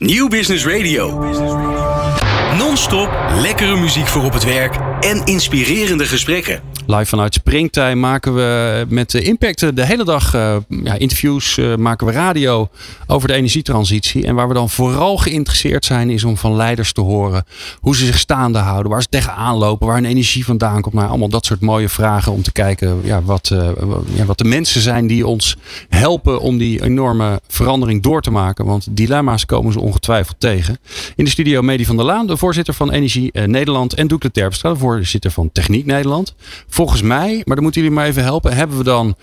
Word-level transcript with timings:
Nieuw 0.00 0.28
Business 0.28 0.64
Radio. 0.64 1.77
Non-stop 2.58 3.10
lekkere 3.40 3.76
muziek 3.76 4.06
voor 4.06 4.24
op 4.24 4.32
het 4.32 4.44
werk 4.44 4.76
en 5.00 5.24
inspirerende 5.24 6.04
gesprekken. 6.04 6.60
Live 6.86 7.04
vanuit 7.04 7.34
Springtime 7.34 7.94
maken 7.94 8.34
we 8.34 8.84
met 8.88 9.14
Impact 9.14 9.76
de 9.76 9.86
hele 9.86 10.04
dag 10.04 10.34
uh, 10.34 10.56
ja, 10.68 10.94
interviews, 10.94 11.56
uh, 11.56 11.76
maken 11.76 12.06
we 12.06 12.12
radio 12.12 12.68
over 13.06 13.28
de 13.28 13.34
energietransitie. 13.34 14.26
En 14.26 14.34
waar 14.34 14.48
we 14.48 14.54
dan 14.54 14.70
vooral 14.70 15.16
geïnteresseerd 15.16 15.84
zijn 15.84 16.10
is 16.10 16.24
om 16.24 16.36
van 16.36 16.56
leiders 16.56 16.92
te 16.92 17.00
horen 17.00 17.44
hoe 17.80 17.96
ze 17.96 18.04
zich 18.04 18.18
staande 18.18 18.58
houden, 18.58 18.90
waar 18.90 19.02
ze 19.02 19.08
tegenaan 19.08 19.56
lopen, 19.56 19.86
waar 19.86 19.96
hun 19.96 20.04
energie 20.04 20.44
vandaan 20.44 20.80
komt. 20.80 20.94
Nou, 20.94 21.08
allemaal 21.08 21.28
dat 21.28 21.46
soort 21.46 21.60
mooie 21.60 21.88
vragen 21.88 22.32
om 22.32 22.42
te 22.42 22.52
kijken 22.52 23.00
ja, 23.02 23.22
wat, 23.22 23.50
uh, 23.52 23.68
ja, 24.14 24.24
wat 24.24 24.38
de 24.38 24.44
mensen 24.44 24.80
zijn 24.80 25.06
die 25.06 25.26
ons 25.26 25.56
helpen 25.88 26.40
om 26.40 26.58
die 26.58 26.82
enorme 26.82 27.40
verandering 27.48 28.02
door 28.02 28.22
te 28.22 28.30
maken. 28.30 28.64
Want 28.64 28.86
dilemma's 28.90 29.46
komen 29.46 29.72
ze 29.72 29.80
ongetwijfeld 29.80 30.36
tegen. 30.38 30.78
In 31.16 31.24
de 31.24 31.30
studio 31.30 31.62
Medi 31.62 31.84
van 31.84 31.96
der 31.96 32.04
Laan, 32.04 32.26
de 32.26 32.36
voorzitter 32.48 32.74
van 32.74 32.92
Energie 32.92 33.40
Nederland 33.46 33.94
en 33.94 34.06
Doekle 34.06 34.30
Terpstra, 34.30 34.74
voorzitter 34.74 35.30
van 35.30 35.52
Techniek 35.52 35.86
Nederland. 35.86 36.34
Volgens 36.68 37.02
mij, 37.02 37.42
maar 37.44 37.54
dan 37.54 37.62
moeten 37.64 37.80
jullie 37.80 37.96
maar 37.96 38.06
even 38.06 38.22
helpen, 38.22 38.54
hebben 38.54 38.78
we 38.78 38.84
dan 38.84 39.16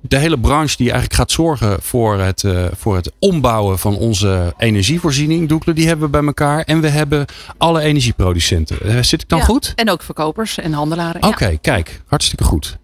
de 0.00 0.18
hele 0.18 0.38
branche 0.38 0.76
die 0.76 0.90
eigenlijk 0.90 1.14
gaat 1.14 1.30
zorgen 1.30 1.82
voor 1.82 2.18
het, 2.18 2.42
uh, 2.42 2.64
voor 2.76 2.96
het 2.96 3.12
ombouwen 3.18 3.78
van 3.78 3.96
onze 3.96 4.54
energievoorziening, 4.56 5.48
Doekle, 5.48 5.72
die 5.72 5.86
hebben 5.86 6.04
we 6.04 6.10
bij 6.10 6.24
elkaar. 6.24 6.60
En 6.60 6.80
we 6.80 6.88
hebben 6.88 7.24
alle 7.56 7.80
energieproducenten. 7.80 8.78
Uh, 8.82 9.02
zit 9.02 9.22
ik 9.22 9.28
dan 9.28 9.38
ja, 9.38 9.44
goed? 9.44 9.72
En 9.74 9.90
ook 9.90 10.02
verkopers 10.02 10.58
en 10.58 10.72
handelaren. 10.72 11.22
Oké, 11.22 11.26
okay, 11.26 11.52
ja. 11.52 11.58
kijk, 11.60 12.02
hartstikke 12.06 12.44
goed. 12.44 12.78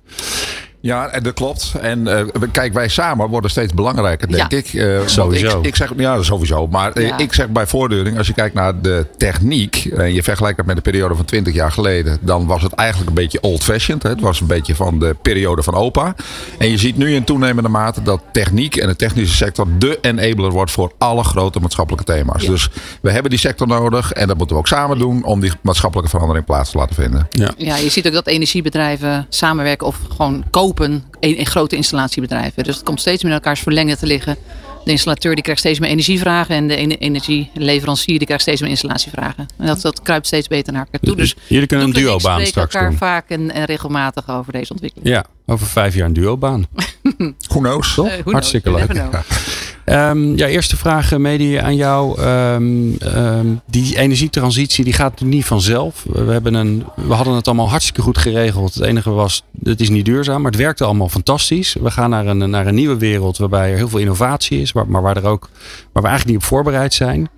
Ja, 0.82 1.20
dat 1.20 1.34
klopt. 1.34 1.74
En 1.80 2.00
uh, 2.06 2.20
kijk, 2.52 2.72
wij 2.72 2.88
samen 2.88 3.28
worden 3.28 3.50
steeds 3.50 3.74
belangrijker, 3.74 4.28
denk 4.28 4.50
ja. 4.50 4.58
ik. 4.58 4.72
Uh, 4.72 5.00
sowieso. 5.06 5.58
Ik, 5.58 5.66
ik, 5.66 5.76
zeg, 5.76 5.92
ja, 5.96 6.22
sowieso. 6.22 6.66
Maar 6.66 7.00
ja. 7.00 7.18
ik 7.18 7.32
zeg 7.32 7.48
bij 7.48 7.66
voortduring, 7.66 8.18
als 8.18 8.26
je 8.26 8.32
kijkt 8.32 8.54
naar 8.54 8.80
de 8.80 9.06
techniek 9.16 9.84
en 9.84 10.14
je 10.14 10.22
vergelijkt 10.22 10.56
dat 10.56 10.66
met 10.66 10.76
de 10.76 10.82
periode 10.82 11.14
van 11.14 11.24
20 11.24 11.54
jaar 11.54 11.72
geleden, 11.72 12.18
dan 12.20 12.46
was 12.46 12.62
het 12.62 12.72
eigenlijk 12.72 13.08
een 13.08 13.14
beetje 13.14 13.40
old-fashioned. 13.40 14.02
Het 14.02 14.20
was 14.20 14.40
een 14.40 14.46
beetje 14.46 14.74
van 14.74 14.98
de 14.98 15.16
periode 15.22 15.62
van 15.62 15.74
opa. 15.74 16.14
En 16.58 16.70
je 16.70 16.78
ziet 16.78 16.96
nu 16.96 17.14
in 17.14 17.24
toenemende 17.24 17.68
mate 17.68 18.02
dat 18.02 18.22
techniek 18.32 18.76
en 18.76 18.88
de 18.88 18.96
technische 18.96 19.36
sector 19.36 19.66
de 19.78 19.98
enabler 20.00 20.50
wordt 20.50 20.70
voor 20.70 20.92
alle 20.98 21.24
grote 21.24 21.60
maatschappelijke 21.60 22.12
thema's. 22.12 22.42
Ja. 22.42 22.50
Dus 22.50 22.68
we 23.00 23.10
hebben 23.10 23.30
die 23.30 23.40
sector 23.40 23.66
nodig 23.66 24.12
en 24.12 24.26
dat 24.26 24.36
moeten 24.36 24.56
we 24.56 24.62
ook 24.62 24.68
samen 24.68 24.98
doen 24.98 25.24
om 25.24 25.40
die 25.40 25.52
maatschappelijke 25.60 26.10
verandering 26.10 26.46
plaats 26.46 26.70
te 26.70 26.78
laten 26.78 26.94
vinden. 26.94 27.26
Ja, 27.30 27.50
ja 27.56 27.76
je 27.76 27.88
ziet 27.88 28.06
ook 28.06 28.12
dat 28.12 28.26
energiebedrijven 28.26 29.26
samenwerken 29.28 29.86
of 29.86 29.98
gewoon 30.16 30.44
kopen 30.50 30.70
in, 30.80 31.04
in 31.20 31.46
grote 31.46 31.76
installatiebedrijven. 31.76 32.64
Dus 32.64 32.74
het 32.74 32.84
komt 32.84 33.00
steeds 33.00 33.22
meer 33.22 33.32
in 33.32 33.38
elkaars 33.38 33.60
verlengen 33.60 33.98
te 33.98 34.06
liggen. 34.06 34.36
De 34.84 34.90
installateur 34.90 35.34
die 35.34 35.42
krijgt 35.42 35.60
steeds 35.60 35.78
meer 35.78 35.90
energievragen 35.90 36.54
en 36.56 36.68
de 36.88 36.98
energieleverancier 36.98 38.16
die 38.18 38.26
krijgt 38.26 38.42
steeds 38.42 38.60
meer 38.60 38.70
installatievragen. 38.70 39.46
En 39.58 39.66
dat, 39.66 39.80
dat 39.80 40.02
kruipt 40.02 40.26
steeds 40.26 40.48
beter 40.48 40.72
naar 40.72 40.82
elkaar 40.84 41.00
toe. 41.00 41.16
Dus 41.16 41.34
Jullie 41.46 41.66
kunnen 41.66 41.86
een 41.86 41.92
duobaan 41.92 42.20
spreken 42.20 42.46
straks 42.46 42.74
elkaar 42.74 42.88
doen. 42.88 42.98
vaak 42.98 43.28
en, 43.28 43.50
en 43.52 43.64
regelmatig 43.64 44.28
over 44.30 44.52
deze 44.52 44.72
ontwikkeling. 44.72 45.08
Ja, 45.08 45.24
over 45.46 45.66
vijf 45.66 45.94
jaar 45.94 46.06
een 46.06 46.12
duobaan. 46.12 46.66
Knows? 47.48 47.94
Toch? 47.94 48.10
Hartstikke 48.24 48.68
knows? 48.70 48.86
leuk. 48.88 49.10
Um, 49.86 50.36
ja, 50.36 50.46
eerste 50.46 50.76
vraag, 50.76 51.18
Medi, 51.18 51.56
aan 51.56 51.76
jou. 51.76 52.20
Um, 52.20 52.96
um, 53.16 53.60
die 53.66 53.98
energietransitie 53.98 54.84
die 54.84 54.92
gaat 54.92 55.20
niet 55.20 55.44
vanzelf. 55.44 56.04
We, 56.08 56.32
hebben 56.32 56.54
een, 56.54 56.84
we 56.94 57.12
hadden 57.14 57.34
het 57.34 57.46
allemaal 57.46 57.68
hartstikke 57.68 58.02
goed 58.02 58.18
geregeld. 58.18 58.74
Het 58.74 58.84
enige 58.84 59.10
was, 59.10 59.42
het 59.62 59.80
is 59.80 59.88
niet 59.88 60.04
duurzaam, 60.04 60.42
maar 60.42 60.50
het 60.50 60.60
werkte 60.60 60.84
allemaal 60.84 61.08
fantastisch. 61.08 61.76
We 61.80 61.90
gaan 61.90 62.10
naar 62.10 62.26
een, 62.26 62.50
naar 62.50 62.66
een 62.66 62.74
nieuwe 62.74 62.96
wereld 62.96 63.38
waarbij 63.38 63.70
er 63.70 63.76
heel 63.76 63.88
veel 63.88 63.98
innovatie 63.98 64.60
is, 64.60 64.72
maar, 64.72 64.88
maar 64.88 65.02
waar, 65.02 65.16
er 65.16 65.26
ook, 65.26 65.50
waar 65.92 66.02
we 66.02 66.08
eigenlijk 66.08 66.26
niet 66.26 66.36
op 66.36 66.44
voorbereid 66.44 66.94
zijn. 66.94 67.28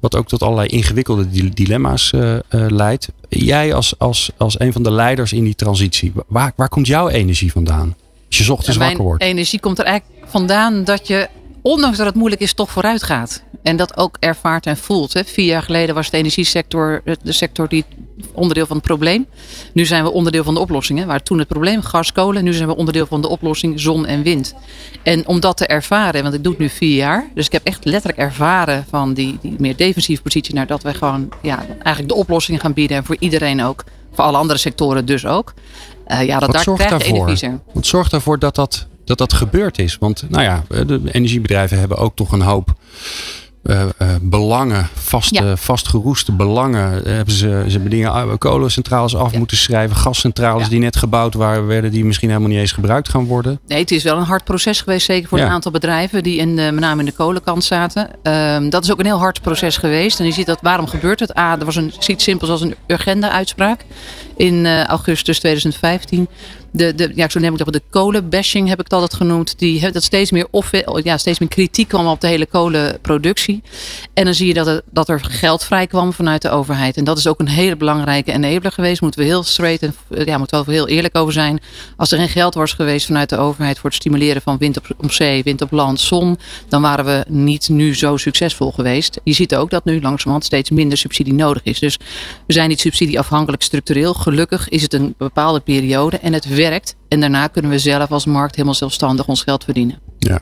Wat 0.00 0.16
ook 0.16 0.28
tot 0.28 0.42
allerlei 0.42 0.68
ingewikkelde 0.68 1.50
dilemma's 1.54 2.12
uh, 2.14 2.32
uh, 2.32 2.38
leidt. 2.50 3.08
Jij 3.28 3.74
als, 3.74 3.94
als, 3.98 4.30
als 4.36 4.60
een 4.60 4.72
van 4.72 4.82
de 4.82 4.90
leiders 4.90 5.32
in 5.32 5.44
die 5.44 5.54
transitie, 5.54 6.12
waar, 6.26 6.52
waar 6.56 6.68
komt 6.68 6.86
jouw 6.86 7.08
energie 7.08 7.52
vandaan? 7.52 7.96
Als 8.28 8.38
je 8.38 8.52
ochtends 8.52 8.78
Mijn 8.78 8.88
wakker 8.88 9.06
wordt. 9.06 9.22
energie 9.22 9.60
komt 9.60 9.78
er 9.78 9.84
eigenlijk 9.84 10.30
vandaan 10.30 10.84
dat 10.84 11.06
je, 11.06 11.28
ondanks 11.62 11.96
dat 11.96 12.06
het 12.06 12.14
moeilijk 12.14 12.42
is, 12.42 12.54
toch 12.54 12.70
vooruit 12.70 13.02
gaat. 13.02 13.42
En 13.62 13.76
dat 13.76 13.96
ook 13.96 14.16
ervaart 14.20 14.66
en 14.66 14.76
voelt. 14.76 15.12
Hè. 15.12 15.24
Vier 15.24 15.46
jaar 15.46 15.62
geleden 15.62 15.94
was 15.94 16.10
de 16.10 16.16
energiesector 16.16 17.02
de 17.22 17.32
sector 17.32 17.68
die 17.68 17.84
onderdeel 18.32 18.66
van 18.66 18.76
het 18.76 18.84
probleem. 18.84 19.26
Nu 19.72 19.84
zijn 19.84 20.04
we 20.04 20.12
onderdeel 20.12 20.44
van 20.44 20.54
de 20.54 20.60
oplossing. 20.60 20.98
Hè. 20.98 21.04
Waar 21.04 21.22
toen 21.22 21.38
het 21.38 21.48
probleem 21.48 21.82
gas, 21.82 22.12
kolen. 22.12 22.44
Nu 22.44 22.52
zijn 22.52 22.68
we 22.68 22.76
onderdeel 22.76 23.06
van 23.06 23.20
de 23.20 23.28
oplossing 23.28 23.80
zon 23.80 24.06
en 24.06 24.22
wind. 24.22 24.54
En 25.02 25.26
om 25.26 25.40
dat 25.40 25.56
te 25.56 25.66
ervaren, 25.66 26.22
want 26.22 26.34
ik 26.34 26.42
doe 26.42 26.52
het 26.52 26.60
nu 26.60 26.68
vier 26.68 26.96
jaar. 26.96 27.30
Dus 27.34 27.46
ik 27.46 27.52
heb 27.52 27.64
echt 27.64 27.84
letterlijk 27.84 28.18
ervaren 28.18 28.84
van 28.88 29.14
die, 29.14 29.38
die 29.40 29.54
meer 29.58 29.76
defensieve 29.76 30.22
positie. 30.22 30.54
Naar 30.54 30.66
dat 30.66 30.82
we 30.82 30.94
gewoon 30.94 31.28
ja, 31.42 31.66
eigenlijk 31.68 32.08
de 32.08 32.14
oplossingen 32.14 32.60
gaan 32.60 32.72
bieden. 32.72 32.96
En 32.96 33.04
voor 33.04 33.16
iedereen 33.18 33.62
ook. 33.62 33.84
Voor 34.12 34.24
alle 34.24 34.36
andere 34.36 34.58
sectoren 34.58 35.06
dus 35.06 35.26
ook. 35.26 35.54
Uh, 36.06 36.24
ja, 36.24 36.32
dat 36.32 36.40
Wat 36.40 36.52
daar 36.52 36.62
zorgt 36.62 36.84
krijg 36.84 37.06
je 37.06 37.12
daarvoor? 37.12 37.60
Wat 37.72 37.86
zorgt 37.86 38.10
daarvoor 38.10 38.38
dat 38.38 38.54
dat, 38.54 38.86
dat 39.18 39.30
dat 39.30 39.38
gebeurd 39.38 39.78
is? 39.78 39.96
Want 40.00 40.24
nou 40.28 40.42
ja, 40.42 40.62
de 40.68 41.00
energiebedrijven 41.12 41.78
hebben 41.78 41.96
ook 41.98 42.16
toch 42.16 42.32
een 42.32 42.42
hoop 42.42 42.74
uh, 43.62 43.80
uh, 43.82 44.08
belangen, 44.22 44.88
vaste, 44.94 45.44
Ja. 45.44 45.56
vastgeroeste 45.56 46.32
belangen. 46.32 47.02
Hebben 47.08 47.34
ze, 47.34 47.64
ze 47.66 47.72
hebben 47.72 47.90
dingen, 47.90 48.38
kolencentrales 48.38 49.16
af 49.16 49.32
Ja. 49.32 49.38
moeten 49.38 49.56
schrijven, 49.56 49.96
gascentrales 49.96 50.62
Ja. 50.62 50.68
die 50.68 50.78
net 50.78 50.96
gebouwd 50.96 51.34
waren, 51.34 51.66
werden 51.66 51.90
die 51.90 52.04
misschien 52.04 52.28
helemaal 52.28 52.48
niet 52.50 52.58
eens 52.58 52.72
gebruikt 52.72 53.08
gaan 53.08 53.24
worden. 53.24 53.60
Nee, 53.66 53.78
het 53.80 53.90
is 53.90 54.02
wel 54.02 54.16
een 54.16 54.22
hard 54.24 54.44
proces 54.44 54.80
geweest, 54.80 55.06
zeker 55.06 55.28
voor 55.28 55.38
een 55.38 55.48
aantal 55.48 55.72
bedrijven 55.72 56.22
die 56.22 56.38
in 56.38 56.56
de, 56.56 56.62
met 56.72 56.80
name 56.80 57.00
in 57.00 57.06
de 57.06 57.12
kolenkant 57.12 57.64
zaten. 57.64 58.08
Ehm, 58.22 58.68
dat 58.68 58.84
is 58.84 58.92
ook 58.92 58.98
een 58.98 59.04
heel 59.06 59.18
hard 59.18 59.40
proces 59.42 59.76
geweest. 59.76 60.20
En 60.20 60.26
je 60.26 60.32
ziet 60.32 60.46
dat, 60.46 60.58
waarom 60.62 60.86
gebeurt 60.86 61.20
het? 61.20 61.38
A, 61.38 61.58
er 61.58 61.64
was 61.64 61.76
een, 61.76 61.92
iets 62.06 62.24
simpels 62.24 62.50
als 62.50 62.60
een 62.60 62.74
Urgenda-uitspraak 62.86 63.84
in 64.36 64.66
eh, 64.66 64.84
augustus 64.84 65.38
2015. 65.38 66.28
De, 66.72 66.94
de, 66.94 67.12
ja, 67.14 67.28
zo 67.28 67.40
neem 67.40 67.52
ik 67.52 67.58
dat, 67.58 67.72
de 67.72 67.82
kolenbashing 67.90 68.68
heb 68.68 68.80
ik 68.80 68.92
altijd 68.92 69.14
genoemd. 69.14 69.58
Die 69.58 69.90
dat 69.90 70.02
steeds 70.02 70.30
meer, 70.30 70.46
of, 70.50 70.70
ja, 71.02 71.18
steeds 71.18 71.38
meer 71.38 71.48
kritiek 71.48 71.88
kwam 71.88 72.06
op 72.06 72.20
de 72.20 72.26
hele 72.26 72.46
kolenproductie. 72.46 73.62
En 74.14 74.24
dan 74.24 74.34
zie 74.34 74.46
je 74.46 74.54
dat 74.54 74.66
er, 74.66 74.82
dat 74.90 75.08
er 75.08 75.20
geld 75.24 75.64
vrij 75.64 75.86
kwam 75.86 76.12
vanuit 76.12 76.42
de 76.42 76.50
overheid. 76.50 76.96
En 76.96 77.04
dat 77.04 77.18
is 77.18 77.26
ook 77.26 77.40
een 77.40 77.48
hele 77.48 77.76
belangrijke 77.76 78.32
enabler 78.32 78.72
geweest. 78.72 79.00
Moeten 79.00 79.20
we 79.20 79.26
heel 79.26 79.42
straight 79.42 79.82
en 79.82 79.94
ja, 80.24 80.38
moeten 80.38 80.58
we 80.58 80.64
wel 80.64 80.74
heel 80.74 80.88
eerlijk 80.88 81.16
over 81.16 81.32
zijn. 81.32 81.60
Als 81.96 82.12
er 82.12 82.18
geen 82.18 82.28
geld 82.28 82.54
was 82.54 82.72
geweest 82.72 83.06
vanuit 83.06 83.28
de 83.28 83.36
overheid 83.36 83.78
voor 83.78 83.90
het 83.90 83.98
stimuleren 83.98 84.42
van 84.42 84.58
wind 84.58 84.76
op, 84.76 84.86
op 84.96 85.12
zee, 85.12 85.42
wind 85.42 85.62
op 85.62 85.70
land, 85.70 86.00
zon, 86.00 86.38
dan 86.68 86.82
waren 86.82 87.04
we 87.04 87.24
niet 87.28 87.68
nu 87.68 87.94
zo 87.94 88.16
succesvol 88.16 88.72
geweest. 88.72 89.20
Je 89.24 89.32
ziet 89.32 89.54
ook 89.54 89.70
dat 89.70 89.84
nu 89.84 90.00
langzamerhand 90.00 90.44
steeds 90.44 90.70
minder 90.70 90.98
subsidie 90.98 91.34
nodig 91.34 91.62
is. 91.62 91.78
Dus 91.78 91.98
we 92.46 92.52
zijn 92.52 92.68
niet 92.68 92.80
subsidieafhankelijk 92.80 93.62
structureel. 93.62 94.14
Gelukkig 94.14 94.68
is 94.68 94.82
het 94.82 94.94
een 94.94 95.14
bepaalde 95.18 95.60
periode 95.60 96.18
en 96.18 96.32
het 96.32 96.44
werkt. 96.62 96.96
En 97.08 97.20
daarna 97.20 97.46
kunnen 97.46 97.70
we 97.70 97.78
zelf 97.78 98.10
als 98.10 98.24
markt 98.24 98.54
helemaal 98.54 98.74
zelfstandig 98.74 99.28
ons 99.28 99.42
geld 99.42 99.64
verdienen. 99.64 99.98
Ja. 100.18 100.40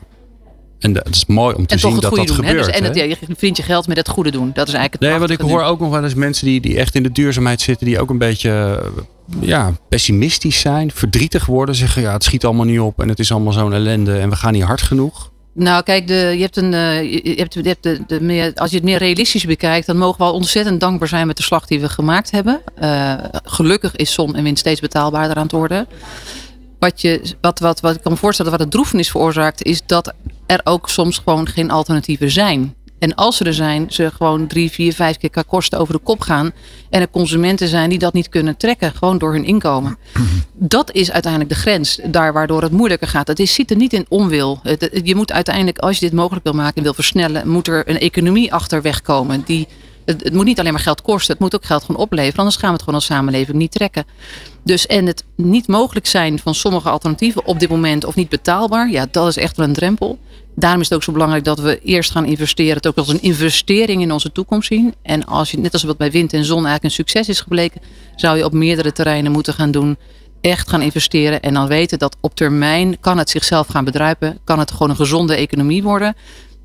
En 0.79 0.93
dat 0.93 1.09
is 1.09 1.25
mooi 1.25 1.55
om 1.55 1.65
te 1.65 1.73
en 1.73 1.79
zien 1.79 1.93
dat 1.93 2.01
dat 2.01 2.15
doen. 2.15 2.27
gebeurt. 2.27 2.51
Hè? 2.51 2.57
Dus, 2.57 2.67
en 2.67 2.83
het, 2.83 2.95
ja, 2.95 3.03
je 3.03 3.15
verdient 3.15 3.57
je 3.57 3.63
geld 3.63 3.87
met 3.87 3.97
het 3.97 4.09
goede 4.09 4.31
doen. 4.31 4.51
Dat 4.53 4.67
is 4.67 4.73
eigenlijk 4.73 4.93
het 4.93 5.11
Nee, 5.11 5.19
want 5.19 5.31
ik 5.31 5.39
hoor 5.39 5.61
nu. 5.61 5.67
ook 5.67 5.79
nog 5.79 5.89
wel 5.89 6.03
eens 6.03 6.13
mensen 6.13 6.45
die, 6.45 6.61
die 6.61 6.77
echt 6.77 6.95
in 6.95 7.03
de 7.03 7.11
duurzaamheid 7.11 7.61
zitten, 7.61 7.85
die 7.85 7.99
ook 7.99 8.09
een 8.09 8.17
beetje 8.17 8.81
eh, 8.83 9.03
ja, 9.39 9.73
pessimistisch 9.89 10.59
zijn, 10.59 10.91
verdrietig 10.91 11.45
worden, 11.45 11.75
zeggen 11.75 12.01
ja, 12.01 12.13
het 12.13 12.23
schiet 12.23 12.45
allemaal 12.45 12.65
niet 12.65 12.79
op 12.79 13.01
en 13.01 13.09
het 13.09 13.19
is 13.19 13.31
allemaal 13.31 13.53
zo'n 13.53 13.73
ellende 13.73 14.19
en 14.19 14.29
we 14.29 14.35
gaan 14.35 14.53
niet 14.53 14.63
hard 14.63 14.81
genoeg. 14.81 15.30
Nou, 15.53 15.83
kijk, 15.83 16.07
de, 16.07 16.13
je 16.13 16.41
hebt 16.41 16.57
een, 16.57 16.73
uh, 16.73 17.11
je 17.11 17.33
hebt, 17.35 17.53
je 17.53 17.61
hebt 17.61 17.83
de, 17.83 17.99
de 18.07 18.21
meer, 18.21 18.51
als 18.55 18.69
je 18.69 18.75
het 18.75 18.85
meer 18.85 18.97
realistisch 18.97 19.45
bekijkt, 19.45 19.87
dan 19.87 19.97
mogen 19.97 20.17
we 20.17 20.23
al 20.23 20.33
ontzettend 20.33 20.79
dankbaar 20.79 21.07
zijn 21.07 21.27
met 21.27 21.37
de 21.37 21.43
slag 21.43 21.65
die 21.65 21.79
we 21.79 21.89
gemaakt 21.89 22.31
hebben. 22.31 22.61
Uh, 22.81 23.13
gelukkig 23.43 23.95
is 23.95 24.13
zon 24.13 24.35
en 24.35 24.43
wind 24.43 24.59
steeds 24.59 24.79
betaalbaarder 24.79 25.35
aan 25.35 25.43
het 25.43 25.51
worden. 25.51 25.87
Wat, 26.79 27.01
je, 27.01 27.35
wat, 27.41 27.59
wat, 27.59 27.79
wat 27.79 27.95
ik 27.95 28.01
kan 28.01 28.11
me 28.11 28.17
voorstellen, 28.17 28.51
wat 28.51 28.59
het 28.59 28.71
droefenis 28.71 29.09
veroorzaakt, 29.09 29.63
is 29.63 29.81
dat 29.85 30.13
er 30.45 30.61
ook 30.63 30.89
soms 30.89 31.17
gewoon 31.17 31.47
geen 31.47 31.71
alternatieven 31.71 32.31
zijn. 32.31 32.75
En 33.01 33.15
als 33.15 33.37
ze 33.37 33.43
er 33.43 33.53
zijn, 33.53 33.85
ze 33.89 34.11
gewoon 34.11 34.47
drie, 34.47 34.71
vier, 34.71 34.93
vijf 34.93 35.17
keer 35.17 35.29
qua 35.29 35.43
kosten 35.47 35.79
over 35.79 35.93
de 35.93 35.99
kop 35.99 36.21
gaan. 36.21 36.51
En 36.89 37.01
er 37.01 37.09
consumenten 37.09 37.67
zijn 37.67 37.89
die 37.89 37.99
dat 37.99 38.13
niet 38.13 38.29
kunnen 38.29 38.57
trekken, 38.57 38.93
gewoon 38.93 39.17
door 39.17 39.33
hun 39.33 39.45
inkomen. 39.45 39.97
Dat 40.53 40.91
is 40.91 41.11
uiteindelijk 41.11 41.53
de 41.53 41.59
grens, 41.59 41.99
daar 42.05 42.33
waardoor 42.33 42.61
het 42.61 42.71
moeilijker 42.71 43.07
gaat. 43.07 43.27
Het 43.27 43.39
is, 43.39 43.53
ziet 43.53 43.71
er 43.71 43.77
niet 43.77 43.93
in 43.93 44.05
onwil. 44.09 44.61
Je 45.03 45.15
moet 45.15 45.31
uiteindelijk, 45.31 45.77
als 45.77 45.99
je 45.99 46.05
dit 46.05 46.13
mogelijk 46.13 46.43
wil 46.43 46.53
maken 46.53 46.75
en 46.75 46.83
wil 46.83 46.93
versnellen, 46.93 47.49
moet 47.49 47.67
er 47.67 47.89
een 47.89 47.99
economie 47.99 48.53
achter 48.53 48.81
wegkomen. 48.81 49.41
Die, 49.45 49.67
het, 50.05 50.23
het 50.23 50.33
moet 50.33 50.45
niet 50.45 50.59
alleen 50.59 50.73
maar 50.73 50.81
geld 50.81 51.01
kosten, 51.01 51.31
het 51.31 51.41
moet 51.41 51.55
ook 51.55 51.65
geld 51.65 51.83
gewoon 51.83 52.01
opleveren. 52.01 52.39
Anders 52.39 52.55
gaan 52.55 52.67
we 52.69 52.73
het 52.73 52.83
gewoon 52.83 52.99
als 52.99 53.05
samenleving 53.05 53.57
niet 53.57 53.71
trekken. 53.71 54.05
Dus 54.63 54.87
en 54.87 55.05
het 55.05 55.23
niet 55.35 55.67
mogelijk 55.67 56.07
zijn 56.07 56.39
van 56.39 56.55
sommige 56.55 56.89
alternatieven 56.89 57.45
op 57.45 57.59
dit 57.59 57.69
moment 57.69 58.05
of 58.05 58.15
niet 58.15 58.29
betaalbaar, 58.29 58.89
ja, 58.89 59.07
dat 59.11 59.27
is 59.27 59.37
echt 59.37 59.57
wel 59.57 59.67
een 59.67 59.73
drempel. 59.73 60.19
Daarom 60.55 60.81
is 60.81 60.89
het 60.89 60.97
ook 60.97 61.03
zo 61.03 61.11
belangrijk 61.11 61.43
dat 61.43 61.59
we 61.59 61.79
eerst 61.79 62.11
gaan 62.11 62.25
investeren. 62.25 62.75
Het 62.75 62.87
ook 62.87 62.97
als 62.97 63.07
een 63.07 63.21
investering 63.21 64.01
in 64.01 64.11
onze 64.11 64.31
toekomst 64.31 64.67
zien. 64.67 64.93
En 65.01 65.25
als 65.25 65.51
je, 65.51 65.57
net 65.57 65.73
als 65.73 65.83
wat 65.83 65.97
bij 65.97 66.11
wind 66.11 66.33
en 66.33 66.45
zon 66.45 66.65
eigenlijk 66.65 66.83
een 66.83 66.91
succes 66.91 67.29
is 67.29 67.39
gebleken, 67.39 67.81
zou 68.15 68.37
je 68.37 68.45
op 68.45 68.53
meerdere 68.53 68.91
terreinen 68.91 69.31
moeten 69.31 69.53
gaan 69.53 69.71
doen. 69.71 69.97
Echt 70.41 70.69
gaan 70.69 70.81
investeren 70.81 71.41
en 71.41 71.53
dan 71.53 71.67
weten 71.67 71.99
dat 71.99 72.17
op 72.21 72.35
termijn 72.35 72.99
kan 72.99 73.17
het 73.17 73.29
zichzelf 73.29 73.67
gaan 73.67 73.85
bedruipen. 73.85 74.39
Kan 74.43 74.59
het 74.59 74.71
gewoon 74.71 74.89
een 74.89 74.95
gezonde 74.95 75.35
economie 75.35 75.83
worden. 75.83 76.15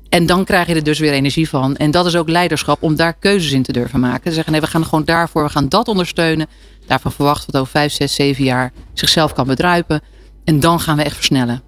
En 0.09 0.25
dan 0.25 0.43
krijg 0.43 0.67
je 0.67 0.75
er 0.75 0.83
dus 0.83 0.99
weer 0.99 1.13
energie 1.13 1.49
van. 1.49 1.75
En 1.75 1.91
dat 1.91 2.05
is 2.05 2.15
ook 2.15 2.29
leiderschap 2.29 2.83
om 2.83 2.95
daar 2.95 3.13
keuzes 3.13 3.51
in 3.51 3.63
te 3.63 3.71
durven 3.71 3.99
maken. 3.99 4.33
Zeggen 4.33 4.51
nee, 4.51 4.61
we 4.61 4.67
gaan 4.67 4.85
gewoon 4.85 5.05
daarvoor, 5.05 5.43
we 5.43 5.49
gaan 5.49 5.69
dat 5.69 5.87
ondersteunen. 5.87 6.47
Daarvan 6.87 7.11
verwachten 7.11 7.45
we 7.45 7.51
dat 7.51 7.61
over 7.61 7.73
vijf, 7.73 7.91
zes, 7.91 8.15
zeven 8.15 8.43
jaar 8.43 8.71
zichzelf 8.93 9.33
kan 9.33 9.47
bedruipen. 9.47 10.01
En 10.43 10.59
dan 10.59 10.79
gaan 10.79 10.97
we 10.97 11.03
echt 11.03 11.15
versnellen. 11.15 11.66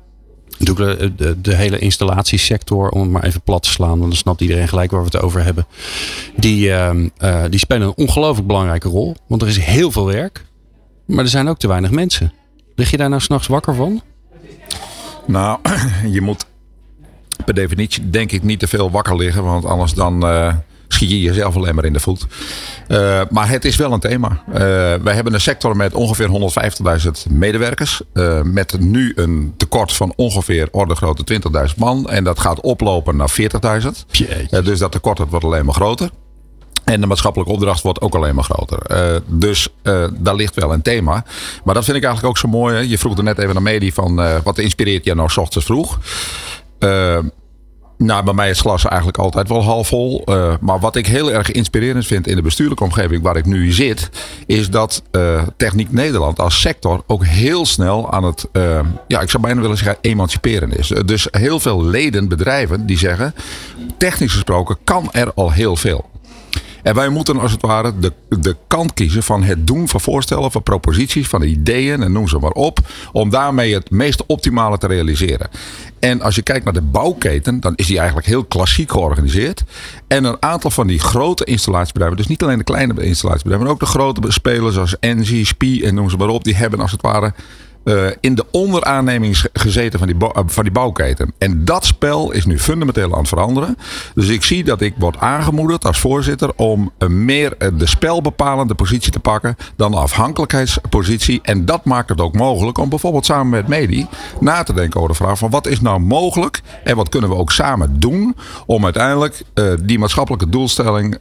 De, 0.59 1.13
de, 1.15 1.41
de, 1.41 1.55
hele 1.55 1.79
installatiesector, 1.79 2.89
om 2.89 3.01
het 3.01 3.11
maar 3.11 3.23
even 3.23 3.41
plat 3.41 3.63
te 3.63 3.69
slaan, 3.69 3.89
want 3.89 4.01
dan 4.01 4.15
snapt 4.15 4.41
iedereen 4.41 4.67
gelijk 4.67 4.91
waar 4.91 4.99
we 4.99 5.09
het 5.11 5.21
over 5.21 5.43
hebben. 5.43 5.67
Die, 6.35 6.67
uh, 6.67 6.91
uh, 7.23 7.43
die 7.49 7.59
spelen 7.59 7.87
een 7.87 8.05
ongelooflijk 8.05 8.47
belangrijke 8.47 8.89
rol. 8.89 9.15
Want 9.27 9.41
er 9.41 9.47
is 9.47 9.57
heel 9.57 9.91
veel 9.91 10.05
werk, 10.05 10.45
maar 11.05 11.23
er 11.23 11.29
zijn 11.29 11.47
ook 11.47 11.59
te 11.59 11.67
weinig 11.67 11.91
mensen. 11.91 12.33
Lig 12.75 12.91
je 12.91 12.97
daar 12.97 13.09
nou 13.09 13.21
s'nachts 13.21 13.47
wakker 13.47 13.75
van? 13.75 14.01
Nou, 15.25 15.59
je 16.15 16.21
moet 16.21 16.45
per 17.45 17.53
definitie 17.53 18.09
denk 18.09 18.31
ik 18.31 18.43
niet 18.43 18.59
te 18.59 18.67
veel 18.67 18.91
wakker 18.91 19.15
liggen. 19.15 19.43
Want 19.43 19.65
anders 19.65 19.93
dan 19.93 20.25
uh, 20.25 20.53
schiet 20.93 21.09
je 21.09 21.21
jezelf 21.21 21.55
alleen 21.55 21.75
maar 21.75 21.85
in 21.85 21.93
de 21.93 21.99
voet. 21.99 22.25
Uh, 22.87 23.21
maar 23.29 23.49
het 23.49 23.65
is 23.65 23.75
wel 23.75 23.93
een 23.93 23.99
thema. 23.99 24.43
Uh, 24.47 24.55
wij 25.03 25.13
hebben 25.13 25.33
een 25.33 25.41
sector 25.41 25.75
met 25.75 25.93
ongeveer 25.93 26.29
150.000 27.05 27.11
medewerkers. 27.29 28.01
met 28.43 28.79
nu 28.79 29.11
een 29.15 29.53
tekort 29.57 29.93
van 29.93 30.13
ongeveer 30.15 30.67
orde 30.71 30.95
grootte 30.95 31.41
20.000 31.69 31.75
man. 31.77 32.09
En 32.09 32.23
dat 32.23 32.39
gaat 32.39 32.61
oplopen 32.61 33.15
naar 33.15 33.31
40.000. 33.81 33.87
dus 34.63 34.79
dat 34.79 34.91
tekort 34.91 35.19
wordt 35.29 35.45
alleen 35.45 35.65
maar 35.65 35.73
groter. 35.73 36.09
En 36.93 37.01
de 37.01 37.07
maatschappelijke 37.07 37.53
opdracht 37.53 37.81
wordt 37.81 38.01
ook 38.01 38.15
alleen 38.15 38.35
maar 38.35 38.43
groter. 38.43 38.79
Uh, 38.91 39.19
dus 39.25 39.67
uh, 39.83 40.07
daar 40.13 40.35
ligt 40.35 40.55
wel 40.55 40.73
een 40.73 40.81
thema. 40.81 41.25
Maar 41.63 41.73
dat 41.73 41.85
vind 41.85 41.97
ik 41.97 42.03
eigenlijk 42.03 42.25
ook 42.25 42.37
zo 42.37 42.47
mooi. 42.47 42.75
Hè? 42.75 42.81
Je 42.81 42.97
vroeg 42.97 43.17
er 43.17 43.23
net 43.23 43.37
even 43.37 43.53
naar 43.53 43.63
Medi 43.63 43.91
van 43.91 44.19
uh, 44.19 44.35
wat 44.43 44.57
inspireert 44.57 45.05
je 45.05 45.15
nou 45.15 45.29
s 45.29 45.37
ochtends 45.37 45.65
vroeg? 45.65 45.99
Nou, 48.05 48.23
bij 48.23 48.33
mij 48.33 48.49
is 48.49 48.59
glas 48.59 48.85
eigenlijk 48.85 49.17
altijd 49.17 49.49
wel 49.49 49.63
half 49.63 49.87
vol. 49.87 50.23
maar 50.61 50.79
wat 50.79 50.95
ik 50.95 51.07
heel 51.07 51.31
erg 51.31 51.51
inspirerend 51.51 52.05
vind 52.05 52.27
in 52.27 52.35
de 52.35 52.41
bestuurlijke 52.41 52.83
omgeving 52.83 53.23
waar 53.23 53.37
ik 53.37 53.45
nu 53.45 53.71
zit, 53.71 54.09
is 54.45 54.69
dat 54.69 55.03
Techniek 55.57 55.91
Nederland 55.91 56.39
als 56.39 56.61
sector 56.61 57.03
ook 57.07 57.25
heel 57.25 57.65
snel 57.65 58.11
aan 58.11 58.23
het, 58.23 58.47
ja, 59.07 59.21
ik 59.21 59.29
zou 59.29 59.43
bijna 59.43 59.61
willen 59.61 59.77
zeggen, 59.77 59.97
emanciperen 60.01 60.77
is. 60.77 60.87
Dus 61.05 61.27
heel 61.31 61.59
veel 61.59 61.83
leden, 61.83 62.27
bedrijven, 62.27 62.85
die 62.85 62.97
zeggen, 62.97 63.33
technisch 63.97 64.31
gesproken 64.31 64.77
kan 64.83 65.09
er 65.11 65.31
al 65.35 65.51
heel 65.51 65.75
veel. 65.75 66.09
En 66.83 66.95
wij 66.95 67.09
moeten 67.09 67.39
als 67.39 67.51
het 67.51 67.61
ware 67.61 67.93
de, 67.99 68.13
de 68.29 68.55
kant 68.67 68.93
kiezen 68.93 69.23
van 69.23 69.43
het 69.43 69.67
doen 69.67 69.87
van 69.87 70.01
voorstellen, 70.01 70.51
van 70.51 70.63
proposities, 70.63 71.27
van 71.27 71.41
ideeën 71.41 72.03
en 72.03 72.11
noem 72.11 72.27
ze 72.27 72.39
maar 72.39 72.51
op. 72.51 72.79
Om 73.11 73.29
daarmee 73.29 73.73
het 73.73 73.91
meest 73.91 74.25
optimale 74.25 74.77
te 74.77 74.87
realiseren. 74.87 75.49
En 75.99 76.21
als 76.21 76.35
je 76.35 76.41
kijkt 76.41 76.63
naar 76.63 76.73
de 76.73 76.81
bouwketen, 76.81 77.59
dan 77.59 77.73
is 77.75 77.87
die 77.87 77.97
eigenlijk 77.97 78.27
heel 78.27 78.43
klassiek 78.43 78.91
georganiseerd. 78.91 79.63
En 80.07 80.23
een 80.23 80.37
aantal 80.39 80.71
van 80.71 80.87
die 80.87 80.99
grote 80.99 81.43
installatiebedrijven, 81.43 82.17
dus 82.17 82.27
niet 82.27 82.43
alleen 82.43 82.57
de 82.57 82.63
kleine 82.63 83.03
installatiebedrijven, 83.03 83.65
maar 83.65 83.73
ook 83.73 83.79
de 83.79 83.85
grote 83.85 84.31
spelers 84.31 84.73
zoals 84.73 84.99
Engie, 84.99 85.45
Spie 85.45 85.85
en 85.85 85.95
noem 85.95 86.09
ze 86.09 86.17
maar 86.17 86.27
op, 86.27 86.43
die 86.43 86.55
hebben 86.55 86.79
als 86.79 86.91
het 86.91 87.01
ware 87.01 87.33
uh, 87.89 88.07
in 88.19 88.35
de 88.35 88.45
onderaanneming 88.51 89.43
gezeten 89.53 89.99
van 89.99 90.07
die, 90.07 90.17
uh, 90.21 90.29
van 90.45 90.63
die 90.63 90.73
bouwketen. 90.73 91.33
En 91.37 91.65
dat 91.65 91.85
spel 91.85 92.31
is 92.31 92.45
nu 92.45 92.59
fundamenteel 92.59 93.13
aan 93.13 93.19
het 93.19 93.27
veranderen. 93.27 93.77
Dus 94.15 94.27
ik 94.27 94.43
zie 94.43 94.63
dat 94.63 94.81
ik 94.81 94.93
word 94.97 95.17
aangemoedigd 95.17 95.85
als 95.85 95.99
voorzitter 95.99 96.51
om 96.55 96.91
meer 97.07 97.55
uh, 97.59 97.69
de 97.73 97.87
spelbepalende 97.87 98.75
positie 98.75 99.11
te 99.11 99.19
pakken 99.19 99.55
dan 99.75 99.91
de 99.91 99.97
afhankelijkheidspositie. 99.97 101.39
En 101.43 101.65
dat 101.65 101.85
maakt 101.85 102.09
het 102.09 102.21
ook 102.21 102.35
mogelijk 102.35 102.77
om 102.77 102.89
bijvoorbeeld 102.89 103.25
samen 103.25 103.49
met 103.49 103.67
Medi 103.67 104.07
na 104.39 104.63
te 104.63 104.73
denken 104.73 104.99
over 104.99 105.11
de 105.11 105.23
vraag 105.23 105.37
van 105.37 105.49
wat 105.49 105.67
is 105.67 105.81
nou 105.81 105.99
mogelijk 105.99 106.61
en 106.83 106.95
wat 106.95 107.09
kunnen 107.09 107.29
we 107.29 107.35
ook 107.35 107.51
samen 107.51 107.99
doen 107.99 108.35
om 108.65 108.83
uiteindelijk 108.83 109.41
die 109.83 109.99
maatschappelijke 109.99 110.49
doelstelling 110.49 111.17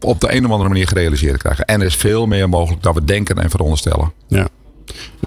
op 0.00 0.20
de 0.20 0.34
een 0.34 0.44
of 0.44 0.50
andere 0.50 0.68
manier 0.68 0.88
gerealiseerd 0.88 1.32
te 1.32 1.38
krijgen. 1.38 1.64
En 1.64 1.80
er 1.80 1.86
is 1.86 1.96
veel 1.96 2.26
meer 2.26 2.48
mogelijk 2.48 2.82
dan 2.82 2.94
we 2.94 3.04
denken 3.04 3.36
en 3.36 3.50
veronderstellen. 3.50 4.12
Ja. 4.28 4.48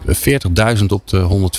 40.000 0.07 0.85
op 0.87 1.07
de 1.07 1.49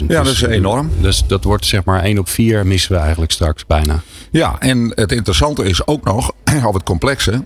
150.000. 0.00 0.06
Ja, 0.06 0.22
dat 0.22 0.32
is 0.32 0.42
enorm. 0.42 0.90
Dus 1.00 1.24
dat 1.26 1.44
wordt 1.44 1.66
zeg 1.66 1.84
maar 1.84 2.02
1 2.02 2.18
op 2.18 2.28
4 2.28 2.66
missen 2.66 2.92
we 2.92 2.98
eigenlijk 2.98 3.32
straks 3.32 3.66
bijna. 3.66 4.02
Ja, 4.30 4.56
en 4.58 4.92
het 4.94 5.12
interessante 5.12 5.64
is 5.64 5.86
ook 5.86 6.04
nog, 6.04 6.32
of 6.68 6.74
het 6.74 6.82
complexe. 6.82 7.44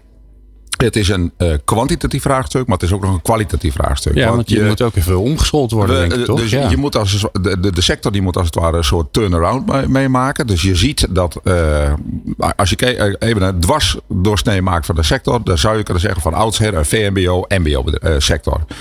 Het 0.78 0.96
is 0.96 1.08
een 1.08 1.32
uh, 1.38 1.54
kwantitatief 1.64 2.22
vraagstuk, 2.22 2.66
maar 2.66 2.76
het 2.76 2.86
is 2.86 2.92
ook 2.92 3.02
nog 3.02 3.14
een 3.14 3.22
kwalitatief 3.22 3.74
vraagstuk. 3.74 4.14
Ja, 4.14 4.30
want, 4.30 4.50
je, 4.50 4.62
moet 4.62 4.82
ook 4.82 4.96
even 4.96 5.18
omgeschoold 5.18 5.70
worden, 5.70 5.94
de, 5.94 6.08
denk 6.08 6.20
ik, 6.20 6.26
toch? 6.26 6.40
Dus 6.40 6.50
ja. 6.50 6.70
je 6.70 6.76
moet 6.76 6.96
als, 6.96 7.26
de, 7.32 7.60
de, 7.60 7.72
de, 7.72 7.80
sector 7.80 8.12
die 8.12 8.22
moet 8.22 8.36
als 8.36 8.46
het 8.46 8.54
ware 8.54 8.76
een 8.76 8.84
soort 8.84 9.12
turnaround 9.12 9.88
meemaken. 9.88 10.46
Dus 10.46 10.62
je 10.62 10.74
ziet 10.74 11.06
dat 11.10 11.40
uh, 11.44 11.92
als 12.56 12.70
je 12.70 13.16
even 13.18 13.42
een 13.42 13.60
dwarsdoorsnee 13.60 14.62
maakt 14.62 14.86
van 14.86 14.94
de 14.94 15.02
sector, 15.02 15.44
dan 15.44 15.58
zou 15.58 15.76
je 15.76 15.82
kunnen 15.82 16.02
zeggen 16.02 16.22
van 16.22 16.34
oudsher 16.34 16.74
een 16.74 16.84
VMBO, 16.84 17.44
MBO-sector. 17.48 18.60
Uh, 18.68 18.76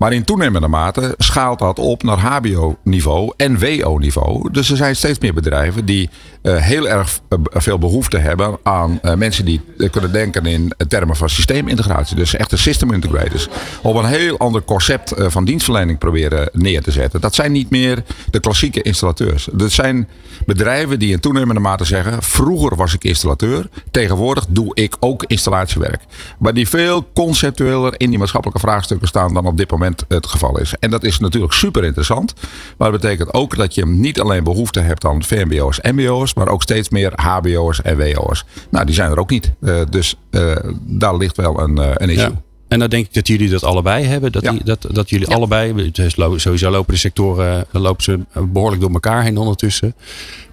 maar 0.00 0.12
in 0.12 0.24
toenemende 0.24 0.68
mate 0.68 1.14
schaalt 1.18 1.58
dat 1.58 1.78
op 1.78 2.02
naar 2.02 2.18
HBO-niveau 2.18 3.32
en 3.36 3.58
WO-niveau. 3.58 4.50
Dus 4.52 4.70
er 4.70 4.76
zijn 4.76 4.96
steeds 4.96 5.18
meer 5.18 5.34
bedrijven 5.34 5.84
die 5.84 6.10
uh, 6.42 6.56
heel 6.56 6.88
erg 6.88 7.20
uh, 7.28 7.38
veel 7.52 7.78
behoefte 7.78 8.18
hebben 8.18 8.58
aan 8.62 8.98
uh, 9.02 9.14
mensen 9.14 9.44
die 9.44 9.60
kunnen 9.90 10.12
denken 10.12 10.46
in 10.46 10.72
termen 10.88 11.16
van 11.16 11.28
systeemintegratie. 11.28 12.16
Dus 12.16 12.34
echte 12.34 12.56
system 12.56 12.92
integrators. 12.92 13.48
Op 13.82 13.94
een 13.94 14.04
heel 14.04 14.38
ander 14.38 14.62
concept 14.62 15.14
van 15.16 15.44
dienstverlening 15.44 15.98
proberen 15.98 16.48
neer 16.52 16.82
te 16.82 16.90
zetten. 16.90 17.20
Dat 17.20 17.34
zijn 17.34 17.52
niet 17.52 17.70
meer 17.70 18.02
de 18.30 18.40
klassieke 18.40 18.82
installateurs. 18.82 19.48
Dat 19.52 19.70
zijn 19.70 20.08
bedrijven 20.46 20.98
die 20.98 21.12
in 21.12 21.20
toenemende 21.20 21.60
mate 21.60 21.84
zeggen: 21.84 22.22
vroeger 22.22 22.76
was 22.76 22.94
ik 22.94 23.04
installateur, 23.04 23.68
tegenwoordig 23.90 24.46
doe 24.48 24.74
ik 24.74 24.96
ook 25.00 25.24
installatiewerk. 25.26 26.00
Maar 26.38 26.54
die 26.54 26.68
veel 26.68 27.08
conceptueler 27.14 27.94
in 27.96 28.10
die 28.10 28.18
maatschappelijke 28.18 28.60
vraagstukken 28.60 29.08
staan 29.08 29.34
dan 29.34 29.46
op 29.46 29.56
dit 29.56 29.70
moment 29.70 29.88
het 30.08 30.26
geval 30.26 30.58
is. 30.58 30.74
En 30.78 30.90
dat 30.90 31.04
is 31.04 31.18
natuurlijk 31.18 31.52
super 31.52 31.84
interessant. 31.84 32.34
Maar 32.78 32.90
dat 32.90 33.00
betekent 33.00 33.34
ook 33.34 33.56
dat 33.56 33.74
je 33.74 33.86
niet 33.86 34.20
alleen 34.20 34.44
behoefte 34.44 34.80
hebt 34.80 35.04
aan 35.04 35.24
VMBO's, 35.24 35.78
MBO's, 35.82 36.34
maar 36.34 36.48
ook 36.48 36.62
steeds 36.62 36.88
meer 36.88 37.12
HBO's 37.14 37.82
en 37.82 37.96
WO's. 37.96 38.44
Nou, 38.70 38.86
die 38.86 38.94
zijn 38.94 39.10
er 39.10 39.18
ook 39.18 39.30
niet. 39.30 39.52
Uh, 39.60 39.80
dus 39.90 40.16
uh, 40.30 40.56
daar 40.80 41.16
ligt 41.16 41.36
wel 41.36 41.60
een, 41.60 41.78
uh, 41.78 41.90
een 41.94 42.08
issue. 42.08 42.30
Ja. 42.30 42.42
En 42.68 42.78
dan 42.78 42.88
denk 42.88 43.06
ik 43.06 43.14
dat 43.14 43.28
jullie 43.28 43.48
dat 43.48 43.64
allebei 43.64 44.04
hebben. 44.04 44.32
Dat, 44.32 44.42
ja. 44.42 44.50
die, 44.50 44.64
dat, 44.64 44.86
dat 44.90 45.10
jullie 45.10 45.28
ja. 45.28 45.34
allebei, 45.34 45.90
dus 45.90 46.14
sowieso 46.36 46.70
lopen 46.70 46.92
de 46.92 46.98
sectoren 47.00 47.64
lopen 47.70 48.02
ze 48.02 48.18
behoorlijk 48.32 48.80
door 48.80 48.92
elkaar 48.92 49.22
heen 49.22 49.38
ondertussen. 49.38 49.94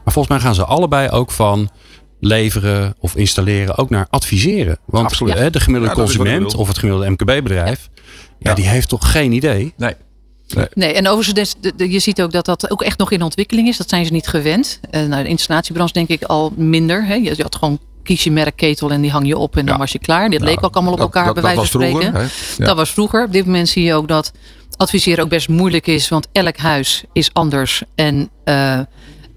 Maar 0.03 0.13
volgens 0.13 0.27
mij 0.27 0.43
gaan 0.43 0.55
ze 0.55 0.65
allebei 0.65 1.09
ook 1.09 1.31
van 1.31 1.69
leveren 2.19 2.95
of 2.99 3.15
installeren 3.15 3.77
ook 3.77 3.89
naar 3.89 4.07
adviseren. 4.09 4.77
Want 4.85 5.05
Absoluut. 5.05 5.33
Hè, 5.33 5.49
de 5.49 5.59
gemiddelde 5.59 5.95
ja, 5.95 6.01
consument 6.01 6.55
of 6.55 6.67
het 6.67 6.77
gemiddelde 6.77 7.09
MKB-bedrijf 7.09 7.89
ja, 8.39 8.53
die 8.53 8.67
heeft 8.67 8.89
toch 8.89 9.11
geen 9.11 9.31
idee? 9.31 9.73
Nee. 9.77 9.95
Nee. 10.55 10.67
nee, 10.73 10.93
en 10.93 11.07
overigens, 11.07 11.55
de, 11.75 11.91
je 11.91 11.99
ziet 11.99 12.21
ook 12.21 12.31
dat 12.31 12.45
dat 12.45 12.71
ook 12.71 12.81
echt 12.81 12.97
nog 12.97 13.11
in 13.11 13.21
ontwikkeling 13.21 13.67
is. 13.67 13.77
Dat 13.77 13.89
zijn 13.89 14.05
ze 14.05 14.11
niet 14.11 14.27
gewend. 14.27 14.79
Uh, 14.91 15.05
nou, 15.05 15.23
de 15.23 15.29
installatiebranche 15.29 15.93
denk 15.93 16.07
ik 16.07 16.23
al 16.23 16.53
minder. 16.55 17.05
Hè. 17.05 17.13
Je, 17.13 17.35
had 17.41 17.55
gewoon 17.55 17.79
kies 18.03 18.23
je 18.23 18.31
merkketel 18.31 18.91
en 18.91 19.01
die 19.01 19.11
hang 19.11 19.27
je 19.27 19.37
op 19.37 19.57
en 19.57 19.65
dan 19.65 19.77
was 19.77 19.91
je 19.91 19.99
klaar. 19.99 20.29
Dit 20.29 20.41
leek 20.41 20.65
ook 20.65 20.75
allemaal 20.75 20.93
op 20.93 20.99
elkaar, 20.99 21.25
dat, 21.25 21.33
bij 21.33 21.43
wijze 21.43 21.57
van 21.57 21.67
spreken. 21.67 22.01
Vroeger, 22.01 22.31
ja. 22.57 22.65
Dat 22.65 22.75
was 22.75 22.91
vroeger. 22.91 23.25
Op 23.25 23.31
dit 23.31 23.45
moment 23.45 23.69
zie 23.69 23.83
je 23.83 23.93
ook 23.93 24.07
dat 24.07 24.31
adviseren 24.77 25.23
ook 25.23 25.29
best 25.29 25.49
moeilijk 25.49 25.87
is, 25.87 26.09
want 26.09 26.27
elk 26.31 26.57
huis 26.57 27.03
is 27.13 27.33
anders. 27.33 27.83
En 27.95 28.29
uh, 28.45 28.79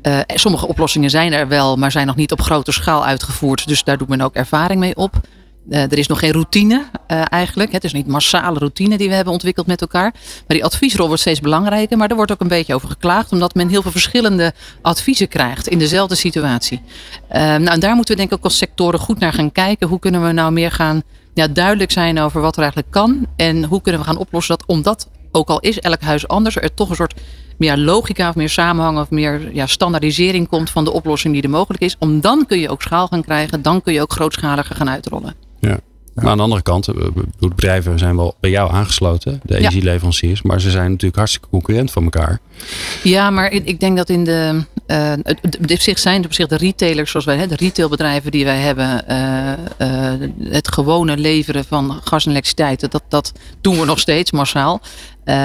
uh, 0.02 0.20
sommige 0.26 0.66
oplossingen 0.66 1.10
zijn 1.10 1.32
er 1.32 1.48
wel, 1.48 1.76
maar 1.76 1.90
zijn 1.90 2.06
nog 2.06 2.16
niet 2.16 2.32
op 2.32 2.40
grote 2.40 2.72
schaal 2.72 3.04
uitgevoerd. 3.04 3.68
Dus 3.68 3.84
daar 3.84 3.98
doet 3.98 4.08
men 4.08 4.20
ook 4.20 4.34
ervaring 4.34 4.80
mee 4.80 4.96
op. 4.96 5.20
Uh, 5.68 5.82
er 5.82 5.98
is 5.98 6.06
nog 6.06 6.18
geen 6.18 6.32
routine 6.32 6.74
uh, 6.74 7.22
eigenlijk. 7.28 7.72
Het 7.72 7.84
is 7.84 7.92
niet 7.92 8.06
massale 8.06 8.58
routine 8.58 8.98
die 8.98 9.08
we 9.08 9.14
hebben 9.14 9.32
ontwikkeld 9.32 9.66
met 9.66 9.80
elkaar. 9.80 10.12
Maar 10.12 10.56
die 10.56 10.64
adviesrol 10.64 11.06
wordt 11.06 11.20
steeds 11.20 11.40
belangrijker. 11.40 11.96
Maar 11.96 12.08
er 12.08 12.16
wordt 12.16 12.32
ook 12.32 12.40
een 12.40 12.48
beetje 12.48 12.74
over 12.74 12.88
geklaagd. 12.88 13.32
Omdat 13.32 13.54
men 13.54 13.68
heel 13.68 13.82
veel 13.82 13.90
verschillende 13.90 14.52
adviezen 14.82 15.28
krijgt 15.28 15.68
in 15.68 15.78
dezelfde 15.78 16.14
situatie. 16.14 16.80
Uh, 17.32 17.36
nou, 17.38 17.64
en 17.64 17.80
daar 17.80 17.94
moeten 17.94 18.14
we 18.14 18.20
denk 18.20 18.32
ik 18.32 18.38
ook 18.38 18.44
als 18.44 18.56
sectoren 18.56 19.00
goed 19.00 19.18
naar 19.18 19.32
gaan 19.32 19.52
kijken. 19.52 19.88
Hoe 19.88 19.98
kunnen 19.98 20.26
we 20.26 20.32
nou 20.32 20.52
meer 20.52 20.70
gaan 20.70 21.02
ja, 21.34 21.48
duidelijk 21.48 21.90
zijn 21.90 22.20
over 22.20 22.40
wat 22.40 22.56
er 22.56 22.62
eigenlijk 22.62 22.92
kan. 22.92 23.26
En 23.36 23.64
hoe 23.64 23.82
kunnen 23.82 24.00
we 24.00 24.06
gaan 24.06 24.16
oplossen 24.16 24.56
dat 24.56 24.66
omdat, 24.66 25.08
ook 25.32 25.48
al 25.48 25.60
is 25.60 25.78
elk 25.78 26.00
huis 26.00 26.28
anders, 26.28 26.56
er 26.56 26.74
toch 26.74 26.90
een 26.90 26.96
soort 26.96 27.14
meer 27.56 27.76
logica 27.76 28.28
of 28.28 28.34
meer 28.34 28.48
samenhang 28.48 28.98
of 28.98 29.10
meer 29.10 29.54
ja, 29.54 29.66
standaardisering 29.66 30.48
komt 30.48 30.70
van 30.70 30.84
de 30.84 30.92
oplossing 30.92 31.34
die 31.34 31.42
er 31.42 31.50
mogelijk 31.50 31.82
is. 31.82 31.96
Om 31.98 32.20
dan 32.20 32.46
kun 32.46 32.58
je 32.58 32.68
ook 32.68 32.82
schaal 32.82 33.06
gaan 33.06 33.22
krijgen. 33.22 33.62
Dan 33.62 33.82
kun 33.82 33.92
je 33.92 34.02
ook 34.02 34.12
grootschaliger 34.12 34.76
gaan 34.76 34.90
uitrollen. 34.90 35.49
Maar 36.20 36.30
aan 36.30 36.36
de 36.36 36.42
andere 36.42 36.62
kant, 36.62 36.84
de 36.84 37.12
bedrijven 37.38 37.98
zijn 37.98 38.16
wel 38.16 38.34
bij 38.40 38.50
jou 38.50 38.72
aangesloten, 38.72 39.40
de 39.42 39.56
energieleveranciers, 39.56 40.42
maar 40.42 40.60
ze 40.60 40.70
zijn 40.70 40.90
natuurlijk 40.90 41.16
hartstikke 41.16 41.48
concurrent 41.48 41.90
van 41.90 42.04
elkaar. 42.04 42.40
Ja, 43.02 43.30
maar 43.30 43.52
ik 43.52 43.80
denk 43.80 43.96
dat 43.96 44.08
in 44.08 44.24
de. 44.24 44.64
Uh, 44.86 45.12
op 45.72 45.80
zich 45.80 45.98
zijn 45.98 46.24
op 46.24 46.32
zich 46.32 46.46
de 46.46 46.56
retailers 46.56 47.10
zoals 47.10 47.26
wij, 47.26 47.46
de 47.46 47.56
retailbedrijven 47.56 48.30
die 48.30 48.44
wij 48.44 48.58
hebben, 48.58 49.04
uh, 49.08 49.52
uh, 49.78 50.28
het 50.52 50.72
gewone 50.72 51.16
leveren 51.16 51.64
van 51.64 52.00
gas 52.04 52.24
en 52.24 52.30
elektriciteit, 52.30 52.90
dat, 52.90 53.02
dat 53.08 53.32
doen 53.60 53.80
we 53.80 53.84
nog 53.84 53.98
steeds 53.98 54.30
massaal. 54.30 54.80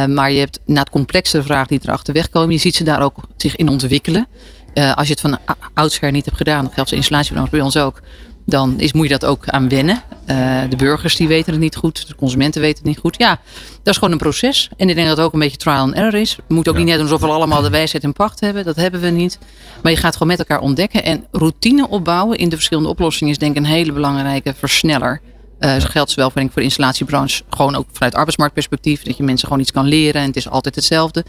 maar 0.08 0.32
je 0.32 0.40
hebt 0.40 0.60
na 0.66 0.80
het 0.80 0.90
complexere 0.90 1.44
vraag 1.44 1.68
die 1.68 1.80
erachter 1.84 2.14
wegkomen, 2.14 2.52
je 2.52 2.58
ziet 2.58 2.76
ze 2.76 2.84
daar 2.84 3.02
ook 3.02 3.16
zich 3.38 3.56
in 3.56 3.70
ontwikkelen. 3.70 4.28
als 4.74 5.08
je 5.08 5.14
het 5.14 5.22
van 5.22 5.38
oudsher 5.74 6.12
niet 6.12 6.26
hebt 6.26 6.38
gedaan, 6.38 6.64
dat 6.64 6.74
geldt 6.74 6.90
de 6.90 6.96
installatiebranche 6.96 7.52
bij 7.52 7.62
ons 7.62 7.78
ook 7.78 8.02
dan 8.46 8.80
is, 8.80 8.94
moet 8.94 9.08
je 9.08 9.18
dat 9.18 9.26
ook 9.26 9.50
aan 9.50 9.70
wennen. 9.70 10.02
Uh, 10.30 10.62
de 10.70 10.76
burgers 10.76 11.16
die 11.16 11.28
weten 11.28 11.52
het 11.52 11.62
niet 11.62 11.76
goed, 11.76 12.08
de 12.08 12.16
consumenten 12.16 12.62
weten 12.62 12.78
het 12.78 12.88
niet 12.88 12.98
goed. 12.98 13.18
Ja, 13.18 13.40
dat 13.84 13.94
is 13.94 13.98
gewoon 13.98 14.12
een 14.12 14.18
proces. 14.18 14.70
En 14.78 14.90
ik 14.90 14.96
denk 14.96 15.08
dat 15.08 15.18
het 15.18 15.26
ook 15.26 15.34
een 15.34 15.40
beetje 15.40 15.58
trial 15.58 15.80
and 15.80 15.94
error 15.94 16.14
is. 16.14 16.36
We 16.48 16.54
moeten 16.54 16.72
ook 16.72 16.78
niet 16.78 16.88
net 16.88 17.00
alsof 17.00 17.22
we 17.22 17.28
allemaal 17.28 17.62
de 17.62 17.70
wijsheid 17.70 18.04
in 18.04 18.14
pacht 18.14 18.40
hebben. 18.40 18.66
Dat 18.66 18.76
hebben 18.76 19.02
we 19.02 19.10
niet. 19.10 19.40
Maar 19.82 19.92
je 19.92 19.98
gaat 19.98 20.14
gewoon 20.14 20.28
met 20.28 20.40
elkaar 20.40 20.60
ontdekken. 20.60 21.04
En 21.04 21.26
routine 21.32 21.90
opbouwen 21.90 22.38
in 22.38 22.50
de 22.50 22.56
verschillende 22.56 22.90
oplossingen 22.90 23.34
is 23.34 23.40
denk 23.40 23.52
ik 23.52 23.58
een 23.58 23.70
hele 23.70 23.92
belangrijke 23.92 24.54
versneller. 24.58 25.22
Uh, 25.66 25.74
dat 25.74 25.86
geldt 25.86 26.12
zowel 26.12 26.32
voor 26.32 26.52
de 26.54 26.62
installatiebranche, 26.62 27.44
gewoon 27.50 27.76
ook 27.76 27.86
vanuit 27.92 28.16
arbeidsmarktperspectief. 28.16 29.04
Dat 29.04 29.18
je 29.18 29.24
mensen 29.24 29.48
gewoon 29.48 29.62
iets 29.62 29.72
kan 29.72 29.86
leren 29.86 30.22
en 30.22 30.28
het 30.28 30.36
is 30.36 30.50
altijd 30.50 30.76
hetzelfde. 30.76 31.26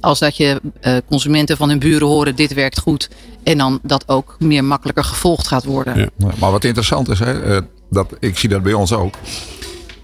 Als 0.00 0.18
dat 0.18 0.36
je 0.36 0.60
uh, 0.82 0.96
consumenten 1.08 1.56
van 1.56 1.68
hun 1.68 1.78
buren 1.78 2.06
horen, 2.06 2.36
dit 2.36 2.54
werkt 2.54 2.78
goed. 2.78 3.08
En 3.42 3.58
dan 3.58 3.80
dat 3.82 4.08
ook 4.08 4.36
meer 4.38 4.64
makkelijker 4.64 5.04
gevolgd 5.04 5.46
gaat 5.46 5.64
worden. 5.64 5.98
Ja. 5.98 6.30
Maar 6.38 6.50
wat 6.50 6.64
interessant 6.64 7.08
is, 7.08 7.18
hè, 7.18 7.54
uh, 7.54 7.60
dat, 7.90 8.16
ik 8.20 8.38
zie 8.38 8.48
dat 8.48 8.62
bij 8.62 8.72
ons 8.72 8.92
ook. 8.92 9.14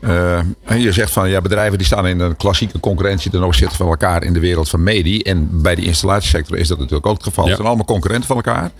Uh, 0.00 0.40
je 0.76 0.92
zegt 0.92 1.10
van 1.10 1.30
ja, 1.30 1.40
bedrijven 1.40 1.78
die 1.78 1.86
staan 1.86 2.06
in 2.06 2.20
een 2.20 2.36
klassieke 2.36 2.80
concurrentie 2.80 3.30
ten 3.30 3.42
opzichte 3.42 3.76
van 3.76 3.88
elkaar 3.88 4.22
in 4.22 4.32
de 4.32 4.40
wereld 4.40 4.68
van 4.68 4.82
medie. 4.82 5.24
En 5.24 5.62
bij 5.62 5.74
de 5.74 5.82
installatiesector 5.82 6.58
is 6.58 6.68
dat 6.68 6.78
natuurlijk 6.78 7.06
ook 7.06 7.14
het 7.14 7.22
geval. 7.22 7.44
Ja. 7.44 7.48
Het 7.48 7.58
zijn 7.58 7.68
allemaal 7.68 7.86
concurrenten 7.86 8.26
van 8.26 8.36
elkaar. 8.36 8.70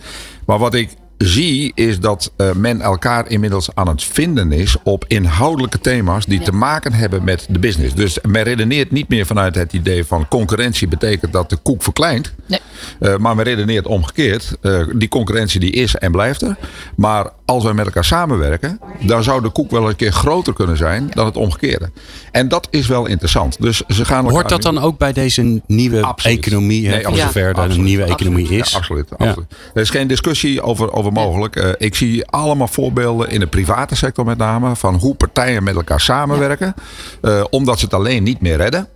Maar 0.45 0.57
wat 0.57 0.73
ik 0.73 0.89
zie, 1.27 1.71
is 1.75 1.99
dat 1.99 2.31
uh, 2.37 2.51
men 2.51 2.81
elkaar 2.81 3.29
inmiddels 3.29 3.69
aan 3.73 3.87
het 3.87 4.03
vinden 4.03 4.51
is 4.51 4.75
op 4.83 5.05
inhoudelijke 5.07 5.79
thema's 5.79 6.25
die 6.25 6.41
te 6.41 6.51
maken 6.51 6.93
hebben 6.93 7.23
met 7.23 7.45
de 7.49 7.59
business. 7.59 7.93
Dus 7.95 8.17
men 8.21 8.43
redeneert 8.43 8.91
niet 8.91 9.09
meer 9.09 9.25
vanuit 9.25 9.55
het 9.55 9.73
idee 9.73 10.05
van 10.05 10.27
concurrentie 10.27 10.87
betekent 10.87 11.33
dat 11.33 11.49
de 11.49 11.55
koek 11.55 11.83
verkleint. 11.83 12.33
Nee. 12.45 12.59
Uh, 12.99 13.17
maar 13.17 13.35
men 13.35 13.45
redeneert 13.45 13.85
omgekeerd. 13.85 14.57
Uh, 14.61 14.87
die 14.95 15.07
concurrentie 15.07 15.59
die 15.59 15.71
is 15.71 15.95
en 15.95 16.11
blijft 16.11 16.41
er. 16.41 16.57
Maar 16.95 17.29
als 17.49 17.63
wij 17.63 17.73
met 17.73 17.85
elkaar 17.85 18.05
samenwerken, 18.05 18.79
dan 18.99 19.23
zou 19.23 19.41
de 19.41 19.49
koek 19.49 19.71
wel 19.71 19.89
een 19.89 19.95
keer 19.95 20.11
groter 20.11 20.53
kunnen 20.53 20.77
zijn 20.77 21.09
dan 21.13 21.25
het 21.25 21.37
omgekeerde. 21.37 21.91
En 22.31 22.47
dat 22.47 22.67
is 22.69 22.87
wel 22.87 23.05
interessant. 23.05 23.61
Dus 23.61 23.81
ze 23.87 24.05
gaan 24.05 24.29
Hoort 24.29 24.49
dat 24.49 24.61
dan 24.61 24.79
ook 24.79 24.97
bij 24.97 25.13
deze 25.13 25.61
nieuwe 25.65 26.01
absoluut. 26.01 26.37
economie? 26.37 26.87
Nee, 26.87 27.03
voor 27.03 27.15
zover 27.15 27.55
ja, 27.55 27.63
een 27.63 27.83
nieuwe 27.83 28.03
economie 28.03 28.43
absoluut. 28.43 28.65
is? 28.65 28.71
Ja, 28.71 28.77
absoluut. 28.77 29.09
absoluut. 29.17 29.51
Er 29.73 29.81
is 29.81 29.89
geen 29.89 30.07
discussie 30.07 30.61
over, 30.61 30.93
over 30.93 31.11
mogelijk. 31.11 31.55
Uh, 31.55 31.69
ik 31.77 31.95
zie 31.95 32.27
allemaal 32.27 32.67
voorbeelden 32.67 33.29
in 33.29 33.39
de 33.39 33.47
private 33.47 33.95
sector 33.95 34.25
met 34.25 34.37
name 34.37 34.75
van 34.75 34.95
hoe 34.95 35.15
partijen 35.15 35.63
met 35.63 35.75
elkaar 35.75 36.01
samenwerken. 36.01 36.73
Uh, 37.21 37.43
omdat 37.49 37.79
ze 37.79 37.85
het 37.85 37.93
alleen 37.93 38.23
niet 38.23 38.41
meer 38.41 38.57
redden. 38.57 38.87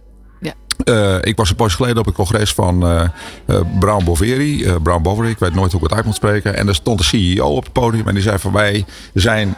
Uh, 0.86 1.16
ik 1.22 1.38
was 1.38 1.50
een 1.50 1.56
poosje 1.56 1.76
geleden 1.76 1.98
op 1.98 2.06
het 2.06 2.16
congres 2.16 2.54
van 2.54 2.86
uh, 2.86 3.04
uh, 3.48 3.60
Brown 3.80 4.06
Boveri. 4.06 4.66
Brown 4.84 5.02
Boveri, 5.02 5.30
ik 5.30 5.40
weet 5.40 5.54
nooit 5.54 5.72
hoe 5.72 5.82
ik 5.82 5.88
het 5.88 5.98
uit 5.98 6.06
moet 6.06 6.16
spreken. 6.16 6.56
En 6.58 6.68
er 6.68 6.76
stond 6.76 6.98
de 6.98 7.04
CEO 7.04 7.56
op 7.56 7.64
het 7.64 7.74
podium 7.74 8.08
en 8.08 8.14
die 8.14 8.24
zei 8.24 8.40
van 8.40 8.52
wij 8.52 8.86
zijn 9.14 9.56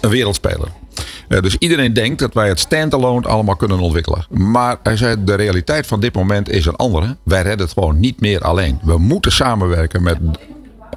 een 0.00 0.10
wereldspeler. 0.10 0.68
dus 1.28 1.56
iedereen 1.58 1.92
denkt 1.92 2.18
dat 2.18 2.34
wij 2.34 2.48
het 2.48 2.58
standalone 2.58 3.28
allemaal 3.28 3.56
kunnen 3.56 3.78
ontwikkelen. 3.78 4.26
Maar 4.30 4.76
hij 4.82 4.96
zei 4.96 5.24
de 5.24 5.34
realiteit 5.34 5.86
van 5.86 6.00
dit 6.00 6.14
moment 6.14 6.50
is 6.50 6.66
een 6.66 6.76
andere. 6.76 7.16
Wij 7.22 7.42
redden 7.42 7.66
het 7.66 7.72
gewoon 7.72 8.00
niet 8.00 8.20
meer 8.20 8.40
alleen. 8.40 8.78
We 8.82 8.98
moeten 8.98 9.32
samenwerken 9.32 10.02
met 10.02 10.18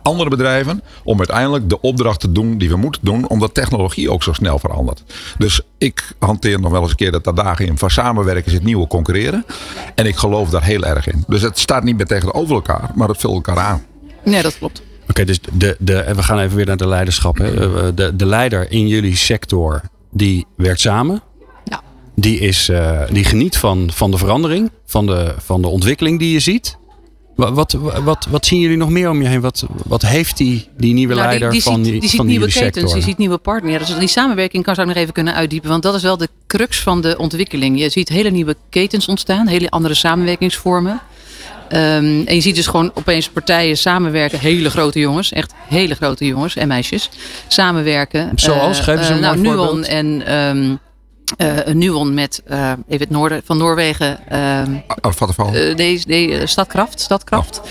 andere 0.01 0.29
bedrijven 0.29 0.83
om 1.03 1.17
uiteindelijk 1.17 1.69
de 1.69 1.81
opdracht 1.81 2.19
te 2.19 2.31
doen 2.31 2.57
die 2.57 2.69
we 2.69 2.75
moeten 2.75 3.01
doen, 3.03 3.27
omdat 3.27 3.53
technologie 3.53 4.11
ook 4.11 4.23
zo 4.23 4.33
snel 4.33 4.59
verandert. 4.59 5.03
Dus 5.37 5.61
ik 5.77 6.13
hanteer 6.19 6.59
nog 6.59 6.71
wel 6.71 6.81
eens 6.81 6.89
een 6.89 6.95
keer 6.95 7.11
dat 7.11 7.35
dagen 7.35 7.65
in 7.65 7.77
van 7.77 7.89
samenwerken 7.89 8.45
is 8.45 8.53
het 8.53 8.63
nieuwe 8.63 8.87
concurreren. 8.87 9.45
En 9.95 10.05
ik 10.05 10.15
geloof 10.15 10.49
daar 10.49 10.63
heel 10.63 10.83
erg 10.83 11.07
in. 11.07 11.23
Dus 11.27 11.41
het 11.41 11.59
staat 11.59 11.83
niet 11.83 11.97
meer 11.97 12.05
tegenover 12.05 12.55
elkaar, 12.55 12.91
maar 12.95 13.07
het 13.07 13.17
vult 13.17 13.33
elkaar 13.33 13.57
aan. 13.57 13.83
Nee, 14.23 14.41
dat 14.41 14.57
klopt. 14.57 14.81
Oké, 15.09 15.25
dus 15.25 15.39
de, 15.53 15.75
de, 15.79 16.13
we 16.15 16.23
gaan 16.23 16.39
even 16.39 16.55
weer 16.55 16.65
naar 16.65 16.77
de 16.77 16.87
leiderschap. 16.87 17.37
Hè. 17.37 17.93
De, 17.93 18.15
de 18.15 18.25
leider 18.25 18.71
in 18.71 18.87
jullie 18.87 19.15
sector, 19.15 19.81
die 20.11 20.45
werkt 20.55 20.79
samen. 20.79 21.21
Ja. 21.63 21.81
Die, 22.15 22.39
is, 22.39 22.69
uh, 22.69 23.01
die 23.11 23.23
geniet 23.23 23.57
van, 23.57 23.89
van 23.93 24.11
de 24.11 24.17
verandering, 24.17 24.71
van 24.85 25.05
de, 25.05 25.35
van 25.37 25.61
de 25.61 25.67
ontwikkeling 25.67 26.19
die 26.19 26.33
je 26.33 26.39
ziet. 26.39 26.77
Wat, 27.35 27.77
wat, 28.03 28.27
wat, 28.29 28.45
zien 28.45 28.59
jullie 28.59 28.77
nog 28.77 28.89
meer 28.89 29.09
om 29.09 29.21
je 29.21 29.27
heen? 29.27 29.41
Wat, 29.41 29.65
wat 29.85 30.01
heeft 30.01 30.37
die, 30.37 30.67
die 30.77 30.93
nieuwe 30.93 31.13
nou, 31.13 31.27
leider 31.27 31.51
die, 31.51 31.63
van 31.63 31.81
die, 31.81 31.99
die, 31.99 32.09
ziet 32.09 32.23
nieuwe 32.23 32.45
ketens, 32.45 32.63
sector? 32.63 32.93
die 32.93 33.03
ziet 33.03 33.17
nieuwe 33.17 33.37
partners. 33.37 33.87
Dus 33.87 33.97
die 33.97 34.07
samenwerking 34.07 34.63
kan 34.63 34.75
zou 34.75 34.87
ik 34.87 34.93
nog 34.93 35.03
even 35.03 35.13
kunnen 35.13 35.33
uitdiepen. 35.33 35.69
Want 35.69 35.83
dat 35.83 35.95
is 35.95 36.01
wel 36.01 36.17
de 36.17 36.29
crux 36.47 36.79
van 36.79 37.01
de 37.01 37.17
ontwikkeling. 37.17 37.79
Je 37.79 37.89
ziet 37.89 38.09
hele 38.09 38.29
nieuwe 38.29 38.55
ketens 38.69 39.07
ontstaan, 39.07 39.47
hele 39.47 39.69
andere 39.69 39.93
samenwerkingsvormen. 39.93 41.01
Um, 41.73 41.77
en 42.25 42.35
je 42.35 42.41
ziet 42.41 42.55
dus 42.55 42.67
gewoon 42.67 42.91
opeens 42.93 43.29
partijen 43.29 43.77
samenwerken. 43.77 44.39
Hele 44.39 44.69
grote 44.69 44.99
jongens, 44.99 45.31
echt 45.31 45.53
hele 45.67 45.95
grote 45.95 46.25
jongens 46.25 46.55
en 46.55 46.67
meisjes. 46.67 47.09
Samenwerken. 47.47 48.31
Zoals? 48.35 48.77
Uh, 48.77 48.83
Geef 48.83 49.05
ze 49.05 49.11
een 49.11 49.17
uh, 49.17 49.23
nou, 49.23 49.37
Nuon 49.37 49.83
en... 49.83 50.33
Um, 50.35 50.79
uh, 51.37 51.65
een 51.65 51.77
Nuon 51.77 52.13
met 52.13 52.41
uh, 52.47 52.71
even 52.87 52.99
het 52.99 53.09
noorden 53.09 53.41
van 53.45 53.57
Noorwegen. 53.57 54.19
Uh, 54.31 54.61
Vattenfall? 55.01 55.69
Uh, 55.69 55.75
nee, 55.75 56.01
nee, 56.07 56.47
Stadkraft. 56.47 56.99
Stadkraft. 56.99 57.61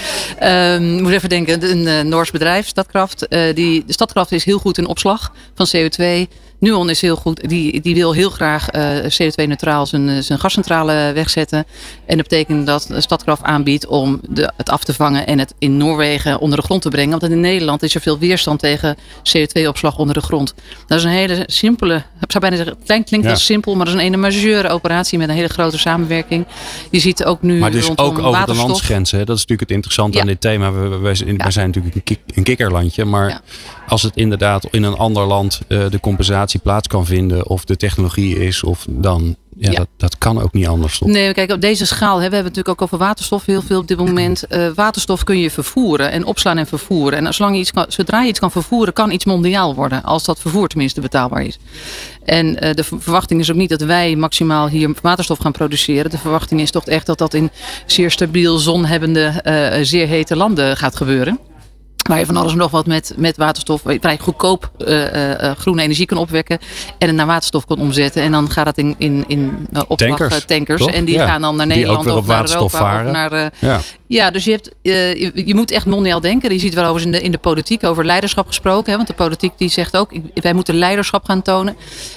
Oh. 0.41 0.79
Moet 0.79 1.13
even 1.13 1.29
denken, 1.29 1.71
een 1.71 2.09
Noors 2.09 2.31
bedrijf, 2.31 2.67
Stadkraft. 2.67 3.27
die, 3.55 3.85
de 3.87 3.93
Stadkraft 3.93 4.33
is 4.33 4.45
heel 4.45 4.59
goed 4.59 4.79
in 4.79 4.87
opslag 4.87 5.33
van 5.55 5.69
CO2. 5.77 6.29
Nuon 6.61 6.91
is 6.91 7.01
heel 7.01 7.17
goed. 7.17 7.49
Die, 7.49 7.81
die 7.81 7.95
wil 7.95 8.13
heel 8.13 8.31
graag 8.31 8.75
uh, 8.75 8.97
CO2-neutraal 8.99 9.87
zijn, 9.87 10.25
zijn 10.25 10.39
gascentrale 10.39 11.13
wegzetten. 11.15 11.67
En 12.07 12.17
dat 12.17 12.29
betekent 12.29 12.67
dat 12.67 12.89
Stadkraft 12.99 13.43
aanbiedt 13.43 13.87
om 13.87 14.21
de, 14.29 14.53
het 14.57 14.69
af 14.69 14.85
te 14.85 14.95
vangen 14.95 15.27
en 15.27 15.39
het 15.39 15.55
in 15.59 15.77
Noorwegen 15.77 16.39
onder 16.39 16.59
de 16.59 16.65
grond 16.65 16.83
te 16.83 16.89
brengen. 16.89 17.21
Want 17.21 17.33
in 17.33 17.41
Nederland 17.41 17.83
is 17.83 17.95
er 17.95 18.01
veel 18.01 18.19
weerstand 18.19 18.59
tegen 18.59 18.97
CO2-opslag 19.29 19.99
onder 19.99 20.15
de 20.15 20.21
grond. 20.21 20.55
Dat 20.87 20.99
is 20.99 21.05
een 21.05 21.11
hele 21.11 21.43
simpele, 21.47 21.95
ik 21.97 22.31
zou 22.31 22.41
bijna 22.41 22.57
zeggen, 22.57 22.75
het 22.75 22.87
klinkt, 22.87 23.09
klinkt 23.09 23.27
ja. 23.27 23.33
wel 23.33 23.41
simpel, 23.41 23.75
maar 23.75 23.85
dat 23.85 23.95
is 23.95 24.01
een 24.01 24.07
ene 24.07 24.17
majeure 24.17 24.69
operatie 24.69 25.19
met 25.19 25.29
een 25.29 25.35
hele 25.35 25.49
grote 25.49 25.79
samenwerking. 25.79 26.47
Je 26.91 27.01
ziet 27.01 27.25
ook 27.25 27.43
nu. 27.43 27.59
Maar 27.59 27.71
dus 27.71 27.91
ook 27.91 28.01
over 28.01 28.23
waterstof. 28.23 28.57
de 28.57 28.63
landsgrenzen. 28.63 29.19
Hè? 29.19 29.25
Dat 29.25 29.37
is 29.37 29.47
natuurlijk 29.47 29.69
het 29.69 29.77
interessante 29.77 30.17
ja. 30.17 30.23
aan 30.23 30.29
dit 30.29 30.41
thema. 30.41 30.73
We, 30.73 31.15
zijn 31.49 31.67
natuurlijk 31.67 31.95
een, 31.95 32.03
kik, 32.03 32.19
een 32.35 32.43
kikkerlandje, 32.43 33.05
maar 33.05 33.41
als 33.89 34.03
het 34.03 34.17
inderdaad 34.17 34.67
in 34.71 34.83
een 34.83 34.97
ander 34.97 35.27
land 35.27 35.61
uh, 35.69 35.91
de 35.91 36.01
compensatie 36.01 36.50
plaats 36.59 36.89
kan 36.89 37.07
vinden, 37.07 37.47
of 37.47 37.65
de 37.65 37.77
technologie 37.77 38.39
is, 38.47 38.63
of 38.63 38.87
dan. 38.89 39.37
Ja, 39.57 39.71
ja. 39.71 39.77
Dat, 39.77 39.89
dat 39.97 40.19
kan 40.19 40.43
ook 40.43 40.53
niet 40.53 40.67
anders. 40.67 40.99
Toch? 40.99 41.09
Nee, 41.09 41.35
kijk, 41.35 41.51
op 41.53 41.61
deze 41.61 41.87
schaal 41.87 42.21
hebben 42.21 42.31
we 42.31 42.37
het 42.37 42.57
natuurlijk 42.57 42.69
ook 42.69 42.83
over 42.83 42.99
waterstof 42.99 43.47
heel 43.47 43.63
veel 43.63 43.79
op 43.79 43.89
dit 43.89 43.99
moment. 43.99 44.45
Uh, 44.49 44.69
waterstof 44.75 45.25
kun 45.25 45.39
je 45.39 45.51
vervoeren 45.51 46.11
en 46.11 46.25
opslaan 46.25 46.59
en 46.59 46.67
vervoeren. 46.67 47.27
En 47.27 47.35
zolang 47.35 47.55
je 47.55 47.61
iets 47.61 47.73
kan, 47.73 47.85
zodra 47.89 48.23
je 48.23 48.29
iets 48.29 48.39
kan 48.39 48.51
vervoeren, 48.51 48.93
kan 48.93 49.11
iets 49.11 49.25
mondiaal 49.25 49.75
worden. 49.75 50.03
Als 50.03 50.25
dat 50.25 50.41
vervoer 50.41 50.69
tenminste 50.69 51.01
betaalbaar 51.01 51.43
is. 51.43 51.59
En 52.25 52.47
uh, 52.47 52.75
de 52.75 52.85
verwachting 52.85 53.41
is 53.41 53.51
ook 53.51 53.57
niet 53.57 53.71
dat 53.71 53.83
wij 53.83 54.17
maximaal 54.17 54.69
hier 54.69 54.95
waterstof 55.03 55.39
gaan 55.39 55.53
produceren. 55.53 56.11
De 56.11 56.19
verwachting 56.19 56.61
is 56.61 56.71
toch 56.71 56.87
echt 56.87 57.07
dat 57.07 57.19
dat 57.19 57.35
in 57.35 57.51
zeer 57.87 58.11
stabiel 58.11 58.59
zonhebbende, 58.59 59.43
uh, 59.45 59.85
zeer 59.85 60.07
hete 60.07 60.37
landen 60.37 60.77
gaat 60.77 60.97
gebeuren. 60.97 61.39
Waar 62.11 62.19
je 62.19 62.27
van 62.27 62.37
alles 62.37 62.53
en 62.53 62.59
nog 62.59 62.71
wat 62.71 62.87
met, 62.87 63.15
met 63.17 63.37
waterstof 63.37 63.83
vrij 63.85 64.19
goedkoop 64.19 64.71
uh, 64.79 65.15
uh, 65.15 65.51
groene 65.51 65.83
energie 65.83 66.07
kan 66.07 66.19
opwekken. 66.19 66.59
En 66.99 67.07
het 67.07 67.17
naar 67.17 67.27
waterstof 67.27 67.67
kan 67.67 67.79
omzetten. 67.79 68.23
En 68.23 68.33
dan 68.33 68.51
gaat 68.51 68.65
dat 68.65 68.79
in, 68.79 68.95
in, 68.99 69.25
in 69.27 69.69
uh, 69.73 69.81
tankers. 69.81 70.45
tankers 70.45 70.87
en 70.87 71.05
die 71.05 71.15
ja. 71.15 71.27
gaan 71.27 71.41
dan 71.41 71.57
naar 71.57 71.67
Nederland 71.67 72.07
of 72.07 72.27
naar 72.27 72.51
Europa. 72.51 72.79
Varen. 72.79 73.07
Of 73.07 73.13
naar, 73.13 73.53
ja. 73.59 73.81
ja, 74.07 74.31
dus 74.31 74.45
je, 74.45 74.51
hebt, 74.51 74.71
je, 74.83 75.33
je, 75.47 75.55
moet 75.55 75.71
echt 75.71 75.87
mondiaal 75.87 76.21
denken. 76.21 76.53
Je 76.53 76.59
ziet 76.59 76.75
wel 76.75 76.85
over 76.85 77.03
in 77.03 77.13
de, 77.13 77.23
in 77.23 77.31
de 77.31 77.39
politiek 77.39 77.85
over 77.85 78.05
leiderschap 78.05 78.47
gesproken. 78.47 78.91
Hè, 78.91 78.97
want 78.97 79.09
de 79.09 79.15
politiek 79.15 79.53
die 79.57 79.69
zegt 79.69 79.97
ook, 79.97 80.13
wij 80.35 80.53
moeten 80.53 80.75
leiderschap 80.75 81.25
gaan 81.25 81.43
tonen. 81.43 81.77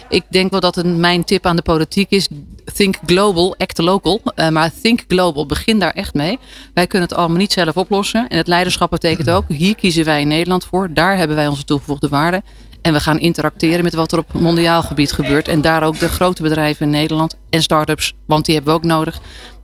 Ik 0.10 0.24
denk 0.30 0.52
wel 0.52 0.60
dat 0.60 0.78
een, 0.78 1.00
mijn 1.00 1.24
tip 1.24 1.46
aan 1.46 1.56
de 1.56 1.62
politiek 1.62 2.10
is, 2.10 2.28
think 2.74 2.98
global, 3.05 3.55
act 3.58 3.77
local. 3.77 4.22
maar 4.51 4.72
think 4.82 5.03
global, 5.08 5.46
begin 5.46 5.79
daar 5.79 5.93
echt 5.93 6.13
mee. 6.13 6.39
Wij 6.74 6.88
kunnen 6.88 7.10
het 7.10 7.17
allemaal 7.17 7.38
niet 7.38 7.53
zelf 7.53 7.77
oplossen. 7.77 8.27
En 8.27 8.38
het 8.38 8.48
leiderschap 8.48 8.89
betekent 8.89 9.29
ook, 9.29 9.43
hier 9.48 9.75
kiezen 9.75 10.05
wij 10.05 10.22
in 10.22 10.27
Nederland 10.27 10.65
voor. 10.65 10.93
Daar 10.93 11.17
hebben 11.17 11.36
wij 11.36 11.48
onze 11.48 11.63
toegevoegde 11.63 12.08
waarde. 12.08 12.41
En 12.82 12.93
we 12.93 13.00
gaan 13.00 13.20
interacteren 13.20 13.84
met 13.84 13.93
wat 13.93 14.12
er 14.12 14.17
op 14.17 14.34
mondiaal 14.34 14.84
gebied 14.84 15.12
gebeurt. 15.12 15.48
En 15.48 15.62
daar 15.62 15.84
ook 15.84 16.00
de 16.00 16.10
grote 16.10 16.41
bedrijven 16.41 16.86
in 16.86 16.91
Nederland 16.91 17.38
en 17.50 17.62
start-ups, 17.62 18.13
want 18.25 18.46
die 18.46 18.55
hebben 18.55 18.74
we 18.74 18.79
ook 18.79 18.86
nodig. 18.86 19.20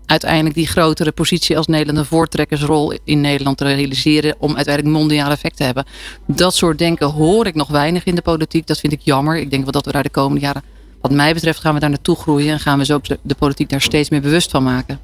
Uiteindelijk 0.05 0.55
die 0.55 0.67
grotere 0.67 1.11
positie 1.11 1.57
als 1.57 1.67
Nederland 1.67 2.07
voortrekkersrol 2.07 2.93
in 3.03 3.21
Nederland 3.21 3.57
te 3.57 3.63
realiseren. 3.63 4.35
Om 4.39 4.55
uiteindelijk 4.55 4.97
mondiaal 4.97 5.31
effect 5.31 5.57
te 5.57 5.63
hebben. 5.63 5.85
Dat 6.27 6.55
soort 6.55 6.77
denken 6.77 7.07
hoor 7.07 7.45
ik 7.45 7.55
nog 7.55 7.67
weinig 7.67 8.03
in 8.03 8.15
de 8.15 8.21
politiek. 8.21 8.67
Dat 8.67 8.79
vind 8.79 8.93
ik 8.93 9.01
jammer. 9.01 9.37
Ik 9.37 9.49
denk 9.49 9.63
wel 9.63 9.71
dat 9.71 9.85
we 9.85 9.91
daar 9.91 10.03
de 10.03 10.09
komende 10.09 10.41
jaren 10.41 10.63
wat 11.01 11.11
mij 11.11 11.33
betreft 11.33 11.59
gaan 11.59 11.73
we 11.73 11.79
daar 11.79 11.89
naartoe 11.89 12.15
groeien 12.15 12.51
en 12.51 12.59
gaan 12.59 12.77
we 12.77 12.85
zo 12.85 12.99
de, 13.21 13.35
politiek 13.35 13.69
daar 13.69 13.81
steeds 13.81 14.09
meer 14.09 14.21
bewust 14.21 14.51
van 14.51 14.63
maken. 14.63 14.99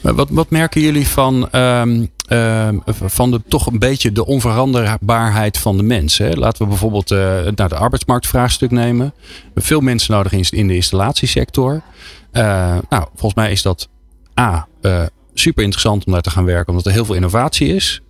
Wat, 0.00 0.28
wat 0.30 0.50
merken 0.50 0.80
jullie 0.80 1.08
van, 1.08 1.48
um, 1.52 2.10
um, 2.28 2.82
van 2.86 3.30
de, 3.30 3.40
toch 3.48 3.66
een 3.66 3.78
beetje 3.78 4.12
de 4.12 4.26
onveranderbaarheid 4.26 5.58
van 5.58 5.76
de 5.76 5.82
mens? 5.82 6.18
Hè? 6.18 6.30
Laten 6.30 6.62
we 6.62 6.68
bijvoorbeeld 6.68 7.10
uh, 7.10 7.18
naar 7.54 7.68
de 7.68 7.76
arbeidsmarktvraagstuk 7.76 8.70
nemen. 8.70 9.14
Veel 9.54 9.80
mensen 9.80 10.14
nodig 10.14 10.32
in, 10.32 10.66
de 10.66 10.74
installatiesector. 10.74 11.72
Uh, 12.32 12.42
nou, 12.88 13.06
volgens 13.14 13.34
mij 13.34 13.50
is 13.50 13.62
dat 13.62 13.88
A. 14.40 14.66
Uh, 14.82 15.02
super 15.34 15.62
interessant 15.62 16.04
om 16.06 16.12
daar 16.12 16.22
te 16.22 16.30
gaan 16.30 16.44
werken, 16.44 16.68
omdat 16.68 16.86
er 16.86 16.92
heel 16.92 17.04
veel 17.04 17.14
innovatie 17.14 17.74
is. 17.74 18.02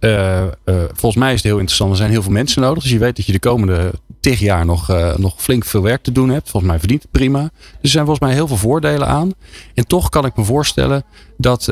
volgens 0.92 1.16
mij 1.16 1.32
is 1.32 1.36
het 1.36 1.44
heel 1.44 1.58
interessant. 1.58 1.90
Er 1.90 1.96
zijn 1.96 2.10
heel 2.10 2.22
veel 2.22 2.32
mensen 2.32 2.62
nodig. 2.62 2.82
Dus 2.82 2.92
je 2.92 2.98
weet 2.98 3.16
dat 3.16 3.26
je 3.26 3.32
de 3.32 3.38
komende 3.38 3.92
tig 4.24 4.38
jaar 4.38 4.64
nog, 4.64 4.88
nog 5.16 5.34
flink 5.36 5.64
veel 5.64 5.82
werk 5.82 6.02
te 6.02 6.12
doen 6.12 6.28
hebt. 6.28 6.50
Volgens 6.50 6.70
mij 6.70 6.80
verdient 6.80 7.02
het 7.02 7.10
prima. 7.10 7.40
Dus 7.40 7.80
er 7.80 7.88
zijn 7.88 8.04
volgens 8.04 8.26
mij 8.26 8.34
heel 8.34 8.46
veel 8.46 8.56
voordelen 8.56 9.06
aan. 9.06 9.32
En 9.74 9.86
toch 9.86 10.08
kan 10.08 10.24
ik 10.24 10.36
me 10.36 10.44
voorstellen 10.44 11.04
dat, 11.36 11.64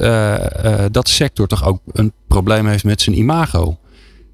dat 0.91 1.07
de 1.07 1.13
sector 1.13 1.47
toch 1.47 1.65
ook 1.67 1.81
een 1.93 2.13
probleem 2.29 2.67
heeft 2.67 2.85
met 2.85 3.01
zijn 3.01 3.19
imago. 3.19 3.79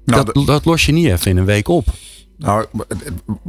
Nou, 0.05 0.25
dat, 0.25 0.45
dat 0.45 0.65
los 0.65 0.85
je 0.85 0.91
niet 0.91 1.05
even 1.05 1.31
in 1.31 1.37
een 1.37 1.45
week 1.45 1.67
op. 1.67 1.85
Nou, 2.39 2.65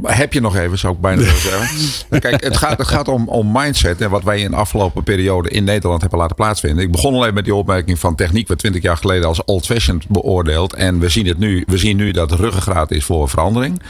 heb 0.03 0.33
je 0.33 0.41
nog 0.41 0.55
even, 0.55 0.77
zou 0.77 0.93
ik 0.93 1.01
bijna 1.01 1.21
willen 1.21 1.41
zeggen. 1.41 1.69
Kijk, 2.19 2.43
het 2.43 2.57
gaat, 2.57 2.77
het 2.77 2.87
gaat 2.87 3.07
om, 3.07 3.27
om 3.27 3.51
mindset 3.51 4.01
en 4.01 4.09
wat 4.09 4.23
wij 4.23 4.39
in 4.39 4.51
de 4.51 4.57
afgelopen 4.57 5.03
periode 5.03 5.49
in 5.49 5.63
Nederland 5.63 6.01
hebben 6.01 6.19
laten 6.19 6.35
plaatsvinden. 6.35 6.83
Ik 6.83 6.91
begon 6.91 7.13
alleen 7.13 7.33
met 7.33 7.43
die 7.43 7.55
opmerking 7.55 7.99
van 7.99 8.15
techniek, 8.15 8.47
werd 8.47 8.59
twintig 8.59 8.81
jaar 8.81 8.97
geleden 8.97 9.27
als 9.27 9.43
old-fashioned 9.43 10.07
beoordeeld. 10.07 10.73
En 10.73 10.99
we 10.99 11.09
zien 11.09 11.27
het 11.27 11.37
nu, 11.37 11.63
we 11.67 11.77
zien 11.77 11.97
nu 11.97 12.11
dat 12.11 12.29
het 12.29 12.39
ruggengraat 12.39 12.91
is 12.91 13.05
voor 13.05 13.29
verandering. 13.29 13.81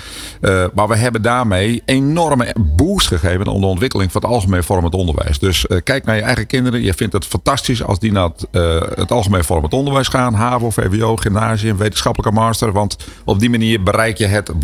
Uh, 0.41 0.65
maar 0.73 0.87
we 0.87 0.95
hebben 0.95 1.21
daarmee 1.21 1.81
enorme 1.85 2.55
boost 2.59 3.07
gegeven 3.07 3.47
aan 3.47 3.59
de 3.59 3.65
ontwikkeling 3.65 4.11
van 4.11 4.21
het 4.21 4.31
algemeen 4.31 4.63
vormend 4.63 4.93
onderwijs. 4.93 5.39
Dus 5.39 5.65
uh, 5.67 5.77
kijk 5.83 6.05
naar 6.05 6.15
je 6.15 6.21
eigen 6.21 6.47
kinderen. 6.47 6.81
Je 6.81 6.93
vindt 6.93 7.13
het 7.13 7.25
fantastisch 7.25 7.83
als 7.83 7.99
die 7.99 8.11
naar 8.11 8.29
het, 8.29 8.47
uh, 8.51 8.81
het 8.95 9.11
algemeen 9.11 9.43
vormend 9.43 9.73
onderwijs 9.73 10.07
gaan. 10.07 10.33
HAVO, 10.33 10.69
VWO, 10.69 11.15
gymnasium, 11.15 11.77
wetenschappelijke 11.77 12.39
master. 12.39 12.71
Want 12.71 12.97
op 13.25 13.39
die 13.39 13.49
manier 13.49 13.83
bereik 13.83 14.17
je 14.17 14.25
het 14.25 14.59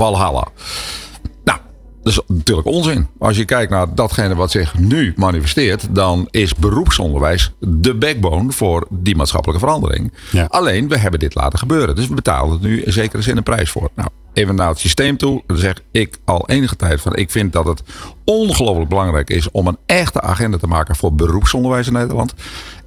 Nou, 1.43 1.59
dat 2.03 2.13
is 2.13 2.19
natuurlijk 2.27 2.67
onzin. 2.67 3.07
Als 3.19 3.37
je 3.37 3.45
kijkt 3.45 3.71
naar 3.71 3.95
datgene 3.95 4.35
wat 4.35 4.51
zich 4.51 4.77
nu 4.79 5.13
manifesteert, 5.15 5.95
dan 5.95 6.27
is 6.31 6.55
beroepsonderwijs 6.55 7.51
de 7.59 7.95
backbone 7.95 8.51
voor 8.51 8.87
die 8.89 9.15
maatschappelijke 9.15 9.65
verandering. 9.65 10.13
Alleen, 10.47 10.87
we 10.87 10.97
hebben 10.97 11.19
dit 11.19 11.35
laten 11.35 11.59
gebeuren. 11.59 11.95
Dus 11.95 12.07
we 12.07 12.15
betalen 12.15 12.61
er 12.61 12.67
nu 12.67 12.81
in 12.81 12.93
zekere 12.93 13.21
zin 13.21 13.37
een 13.37 13.43
prijs 13.43 13.69
voor. 13.69 13.89
Nou, 13.95 14.09
even 14.33 14.55
naar 14.55 14.69
het 14.69 14.79
systeem 14.79 15.17
toe. 15.17 15.43
Dan 15.45 15.57
zeg 15.57 15.81
ik 15.91 16.17
al 16.25 16.49
enige 16.49 16.75
tijd 16.75 17.01
van 17.01 17.15
ik 17.15 17.31
vind 17.31 17.53
dat 17.53 17.65
het 17.65 17.83
ongelooflijk 18.25 18.89
belangrijk 18.89 19.29
is 19.29 19.51
om 19.51 19.67
een 19.67 19.77
echte 19.85 20.21
agenda 20.21 20.57
te 20.57 20.67
maken 20.67 20.95
voor 20.95 21.13
beroepsonderwijs 21.13 21.87
in 21.87 21.93
Nederland. 21.93 22.33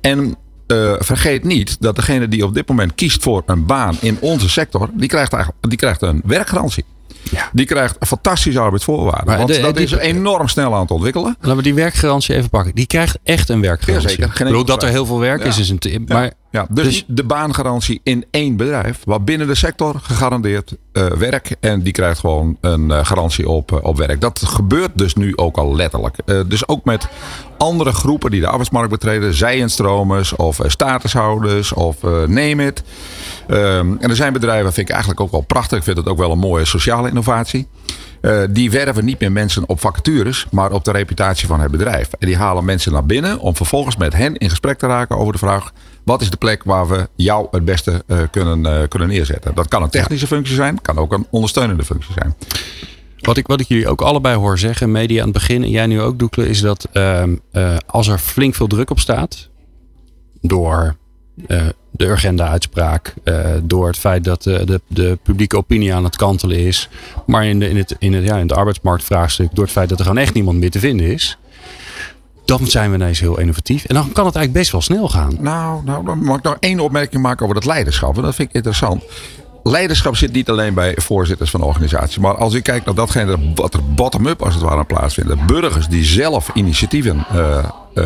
En 0.01 0.37
uh, 0.67 0.95
vergeet 0.99 1.45
niet 1.45 1.81
dat 1.81 1.97
degene 1.97 2.29
die 2.29 2.45
op 2.45 2.55
dit 2.55 2.69
moment 2.69 2.95
kiest 2.95 3.23
voor 3.23 3.43
een 3.47 3.67
baan 3.67 3.97
in 4.01 4.17
onze 4.21 4.49
sector, 4.49 4.91
die 4.93 5.09
krijgt, 5.09 5.33
eigenlijk, 5.33 5.69
die 5.69 5.79
krijgt 5.79 6.03
een 6.03 6.23
werkgarantie. 6.25 6.85
Ja. 7.31 7.51
Die 7.53 7.67
krijgt 7.67 7.97
fantastische 8.01 8.61
arbeidsvoorwaarden. 8.61 9.37
want 9.37 9.61
dat 9.63 9.79
is 9.79 9.93
enorm 9.93 10.49
snel 10.49 10.75
aan 10.75 10.81
het 10.81 10.91
ontwikkelen. 10.91 11.37
Laten 11.41 11.57
we 11.57 11.63
die 11.63 11.75
werkgarantie 11.75 12.35
even 12.35 12.51
pakken. 12.51 12.75
Die 12.75 12.87
krijgt 12.87 13.19
echt 13.23 13.49
een 13.49 13.61
werkgarantie. 13.61 14.09
Ja, 14.09 14.15
zeker. 14.15 14.59
Ik 14.59 14.67
dat 14.67 14.83
er 14.83 14.89
heel 14.89 15.07
veel 15.07 15.19
werk 15.19 15.45
is, 15.45 15.59
is 15.59 15.69
een. 15.69 16.05
Maar, 16.07 16.33
ja, 16.51 16.67
dus, 16.71 16.85
dus, 16.85 17.05
de 17.07 17.25
baangarantie 17.25 18.01
in 18.03 18.25
één 18.31 18.57
bedrijf, 18.57 19.01
waar 19.05 19.23
binnen 19.23 19.47
de 19.47 19.55
sector 19.55 19.95
gegarandeerd 20.03 20.77
uh, 20.93 21.07
werk. 21.07 21.57
En 21.61 21.83
die 21.83 21.93
krijgt 21.93 22.19
gewoon 22.19 22.57
een 22.61 22.89
uh, 22.89 23.05
garantie 23.05 23.49
op, 23.49 23.73
uh, 23.73 23.79
op 23.83 23.97
werk. 23.97 24.21
Dat 24.21 24.43
gebeurt 24.45 24.91
dus 24.95 25.15
nu 25.15 25.37
ook 25.37 25.57
al 25.57 25.75
letterlijk. 25.75 26.17
dus 26.47 26.69
ook 26.69 26.85
met 26.85 27.09
andere 27.59 27.93
groepen 27.93 28.31
die 28.31 28.41
de 28.41 28.47
arbeidsmarkt 28.47 28.91
betreden, 28.91 29.35
zij-instromers 29.35 30.37
of 30.37 30.61
statushouders 30.67 31.73
of 31.73 31.97
neem 32.27 32.59
het. 32.59 32.83
Um, 33.49 33.97
en 34.01 34.11
er 34.11 34.17
zijn 34.17 34.33
bedrijven, 34.33 34.73
vind 34.73 34.89
ik 34.89 34.95
eigenlijk 34.95 35.21
ook 35.21 35.31
wel 35.31 35.41
prachtig. 35.41 35.79
Ik 35.79 35.85
vind 35.85 35.97
het 35.97 36.09
ook 36.09 36.19
wel 36.19 36.33
een 36.33 36.39
mooie 36.39 36.65
sociale 36.65 37.09
innovatie. 37.09 37.69
Uh, 38.21 38.43
die 38.51 38.71
werven 38.71 39.05
niet 39.05 39.21
meer 39.21 39.33
mensen 39.33 39.69
op 39.69 39.81
vacatures, 39.81 40.47
maar 40.51 40.73
op 40.73 40.85
de 40.85 40.91
reputatie 40.91 41.47
van 41.47 41.61
het 41.61 41.71
bedrijf. 41.71 42.09
En 42.19 42.27
die 42.27 42.37
halen 42.37 42.65
mensen 42.65 42.93
naar 42.93 43.07
binnen 43.07 43.39
om 43.39 43.57
vervolgens 43.57 43.97
met 43.97 44.13
hen 44.13 44.37
in 44.37 44.51
gesprek 44.51 44.79
te 44.79 44.87
raken 44.87 45.17
over 45.17 45.33
de 45.33 45.39
vraag: 45.39 45.73
wat 46.11 46.21
is 46.21 46.31
de 46.31 46.37
plek 46.37 46.65
waar 46.65 46.89
we 46.89 47.09
jou 47.17 47.47
het 47.51 47.65
beste 47.65 48.03
uh, 48.07 48.19
kunnen, 48.31 48.61
uh, 48.61 48.89
kunnen 48.89 49.09
neerzetten? 49.09 49.55
Dat 49.55 49.69
kan 49.69 49.83
een 49.83 49.91
technische 49.91 50.27
functie 50.27 50.55
zijn, 50.55 50.81
kan 50.81 50.99
ook 50.99 51.13
een 51.13 51.27
ondersteunende 51.31 51.85
functie 51.85 52.15
zijn. 52.19 52.35
Wat 53.19 53.37
ik, 53.37 53.47
wat 53.47 53.61
ik 53.61 53.69
jullie 53.69 53.89
ook 53.89 54.01
allebei 54.01 54.37
hoor 54.37 54.59
zeggen, 54.59 54.91
media 54.91 55.19
aan 55.19 55.29
het 55.29 55.39
begin 55.39 55.63
en 55.63 55.71
jij 55.71 55.87
nu 55.87 56.01
ook, 56.01 56.19
Doekle, 56.19 56.49
is 56.49 56.61
dat 56.61 56.89
ehm, 56.93 57.37
als 57.87 58.09
er 58.09 58.19
flink 58.19 58.55
veel 58.55 58.67
druk 58.67 58.91
op 58.91 58.99
staat, 58.99 59.49
door 60.41 60.97
de 61.91 62.07
Urgenda-uitspraak. 62.07 63.15
Uh, 63.25 63.47
door 63.63 63.87
het 63.87 63.99
feit 63.99 64.25
dat 64.25 64.43
de, 64.43 64.81
de 64.87 65.19
publieke 65.23 65.57
opinie 65.57 65.95
aan 65.95 66.05
het 66.05 66.17
kantelen 66.17 66.59
is. 66.59 66.89
Maar 67.27 67.47
in, 67.47 67.59
de, 67.59 67.69
in, 67.69 67.77
het, 67.77 67.97
in, 67.99 68.13
het, 68.13 68.25
ja, 68.25 68.35
in 68.35 68.49
het 68.49 68.53
arbeidsmarktvraagstuk. 68.53 69.49
Door 69.53 69.65
het 69.65 69.73
feit 69.73 69.89
dat 69.89 69.99
er 69.99 70.05
gewoon 70.05 70.23
echt 70.23 70.35
niemand 70.35 70.59
meer 70.59 70.71
te 70.71 70.79
vinden 70.79 71.07
is. 71.07 71.39
Dan 72.59 72.67
zijn 72.67 72.91
we 72.91 72.97
ineens 72.97 73.21
heel 73.21 73.39
innovatief. 73.39 73.85
En 73.85 73.95
dan 73.95 74.13
kan 74.13 74.27
het 74.27 74.37
eigenlijk 74.37 74.53
best 74.53 74.73
wel 74.73 74.81
snel 74.81 75.09
gaan. 75.09 75.37
Nou, 75.41 75.85
nou 75.85 76.05
dan 76.05 76.25
mag 76.25 76.37
ik 76.37 76.43
nog 76.43 76.57
één 76.61 76.81
opmerking 76.81 77.23
maken 77.23 77.43
over 77.43 77.55
dat 77.55 77.65
leiderschap. 77.65 78.17
En 78.17 78.23
dat 78.23 78.35
vind 78.35 78.49
ik 78.49 78.55
interessant 78.55 79.03
leiderschap 79.63 80.17
zit 80.17 80.33
niet 80.33 80.51
alleen 80.51 80.75
bij 80.75 80.95
voorzitters 80.97 81.51
van 81.51 81.63
organisaties. 81.63 82.19
Maar 82.19 82.37
als 82.37 82.55
ik 82.55 82.63
kijk 82.63 82.85
naar 82.85 82.95
datgene 82.95 83.39
wat 83.55 83.75
er 83.75 83.81
bottom-up 83.95 84.43
als 84.43 84.55
het 84.55 84.63
ware 84.63 84.85
plaatsvindt. 84.85 85.47
Burgers 85.47 85.89
die 85.89 86.05
zelf 86.05 86.51
initiatieven 86.55 87.25
uh, 87.35 87.59
uh, 87.95 88.05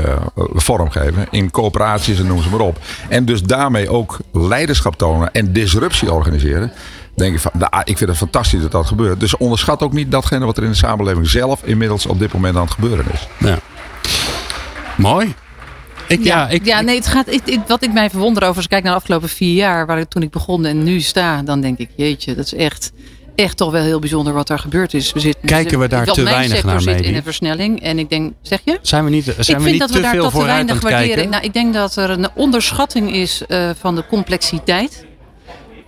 vormgeven. 0.54 1.26
In 1.30 1.50
coöperaties 1.50 2.18
en 2.18 2.26
noem 2.26 2.42
ze 2.42 2.50
maar 2.50 2.61
op. 2.61 2.78
En 3.09 3.24
dus 3.24 3.42
daarmee 3.42 3.88
ook 3.88 4.18
leiderschap 4.33 4.96
tonen 4.96 5.33
en 5.33 5.52
disruptie 5.52 6.12
organiseren. 6.12 6.72
Denk 7.16 7.35
ik 7.35 7.40
van, 7.40 7.52
nou, 7.54 7.83
ik 7.85 7.98
vind 7.98 8.11
het 8.11 8.18
fantastisch 8.18 8.61
dat 8.61 8.72
dat 8.72 8.87
gebeurt. 8.87 9.20
Dus 9.20 9.37
onderschat 9.37 9.83
ook 9.83 9.92
niet 9.92 10.11
datgene 10.11 10.44
wat 10.44 10.57
er 10.57 10.62
in 10.62 10.70
de 10.70 10.76
samenleving 10.76 11.28
zelf 11.28 11.62
inmiddels 11.64 12.07
op 12.07 12.18
dit 12.18 12.33
moment 12.33 12.57
aan 12.57 12.62
het 12.62 12.72
gebeuren 12.72 13.04
is. 13.12 13.28
Ja. 13.38 13.59
Mooi. 14.96 15.35
Ik, 16.09 16.24
ja, 16.24 16.48
ik, 16.48 16.64
ja, 16.64 16.80
nee, 16.80 16.96
het 16.96 17.07
gaat, 17.07 17.33
ik, 17.33 17.61
wat 17.66 17.83
ik 17.83 17.92
mij 17.92 18.11
verwonder 18.11 18.42
over 18.42 18.54
als 18.54 18.64
ik 18.64 18.70
kijk 18.70 18.83
naar 18.83 18.92
de 18.92 18.98
afgelopen 18.98 19.28
vier 19.28 19.54
jaar, 19.54 19.87
waar 19.87 19.98
ik, 19.98 20.09
toen 20.09 20.22
ik 20.22 20.30
begon 20.30 20.64
en 20.64 20.83
nu 20.83 21.00
sta, 21.00 21.42
dan 21.42 21.61
denk 21.61 21.78
ik, 21.78 21.88
jeetje, 21.96 22.35
dat 22.35 22.44
is 22.44 22.54
echt, 22.54 22.92
echt 23.35 23.57
toch 23.57 23.70
wel 23.70 23.83
heel 23.83 23.98
bijzonder 23.98 24.33
wat 24.33 24.48
er 24.48 24.59
gebeurd 24.59 24.94
is. 24.94 25.12
We 25.12 25.20
zitten, 25.20 25.48
Kijken 25.48 25.78
we 25.78 25.88
daar 25.88 26.07
te 26.07 26.22
weinig 26.22 26.64
naar 26.64 26.80
zit 26.80 27.00
in 27.00 27.14
een 27.14 27.22
versnelling 27.22 27.83
en 27.83 27.98
ik 27.98 28.11
denk, 28.11 28.33
zeg 28.42 28.61
je? 28.64 28.78
Zijn 28.83 29.04
we 29.04 29.11
niet, 29.11 29.24
zijn 29.24 29.37
ik 29.38 29.44
we 29.46 29.52
vind 29.52 29.64
niet 29.64 29.78
dat 29.78 29.88
te 29.88 29.96
we 29.96 30.02
daar 30.02 30.12
veel 30.12 30.30
te 30.30 30.44
weinig 30.44 30.80
waarderen. 30.80 31.28
Nou, 31.28 31.44
ik 31.44 31.52
denk 31.52 31.74
dat 31.74 31.96
er 31.96 32.11
een 32.11 32.28
onderschatting 32.35 33.12
is 33.12 33.42
uh, 33.48 33.70
van 33.78 33.94
de 33.94 34.07
complexiteit 34.07 35.07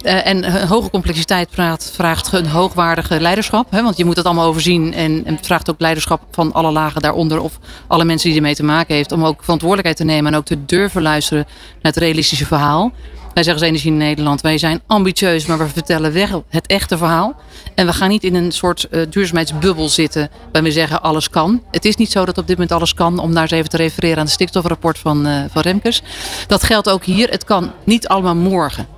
uh, 0.04 0.26
en 0.26 0.66
hoge 0.66 0.90
complexiteit 0.90 1.48
vraagt, 1.52 1.90
vraagt 1.94 2.32
een 2.32 2.46
hoogwaardige 2.46 3.20
leiderschap. 3.20 3.70
Hè, 3.70 3.82
want 3.82 3.96
je 3.96 4.04
moet 4.04 4.16
het 4.16 4.26
allemaal 4.26 4.46
overzien. 4.46 4.94
En, 4.94 5.22
en, 5.24 5.34
het 5.34 5.46
vraagt 5.46 5.70
ook 5.70 5.80
leiderschap 5.80 6.22
van 6.30 6.52
alle 6.52 6.70
lagen 6.70 7.02
daaronder. 7.02 7.40
Of 7.40 7.58
alle 7.86 8.04
mensen 8.04 8.28
die 8.28 8.38
ermee 8.38 8.54
te 8.54 8.64
maken 8.64 8.94
heeft. 8.94 9.12
Om 9.12 9.24
ook 9.24 9.42
verantwoordelijkheid 9.42 9.96
te 9.96 10.04
nemen. 10.04 10.32
En 10.32 10.38
ook 10.38 10.44
te 10.44 10.64
durven 10.64 11.02
luisteren 11.02 11.44
naar 11.82 11.92
het 11.92 11.96
realistische 11.96 12.46
verhaal. 12.46 12.92
Wij 13.34 13.44
zeggen 13.44 13.62
als 13.62 13.72
Energie 13.72 13.92
in 13.92 13.96
Nederland. 13.96 14.40
Wij 14.40 14.58
zijn 14.58 14.80
ambitieus, 14.86 15.46
maar 15.46 15.58
we 15.58 15.68
vertellen 15.68 16.12
weg 16.12 16.30
het 16.48 16.66
echte 16.66 16.98
verhaal. 16.98 17.34
En 17.74 17.86
we 17.86 17.92
gaan 17.92 18.08
niet 18.08 18.24
in 18.24 18.34
een 18.34 18.52
soort 18.52 18.86
uh, 18.90 19.02
duurzaamheidsbubbel 19.10 19.88
zitten. 19.88 20.30
Waar 20.52 20.62
we 20.62 20.72
zeggen 20.72 21.02
alles 21.02 21.30
kan. 21.30 21.62
Het 21.70 21.84
is 21.84 21.96
niet 21.96 22.10
zo 22.10 22.24
dat 22.24 22.38
op 22.38 22.46
dit 22.46 22.56
moment 22.56 22.74
alles 22.74 22.94
kan. 22.94 23.18
Om 23.18 23.34
daar 23.34 23.42
eens 23.42 23.50
even 23.50 23.70
te 23.70 23.76
refereren 23.76 24.18
aan 24.18 24.24
het 24.24 24.32
stikstofrapport 24.32 24.98
van, 24.98 25.48
van 25.50 25.62
Remkes. 25.62 26.02
Dat 26.46 26.62
geldt 26.62 26.88
ook 26.88 27.04
hier. 27.04 27.30
Het 27.30 27.44
kan 27.44 27.72
niet 27.84 28.08
allemaal 28.08 28.36
morgen 28.36 28.95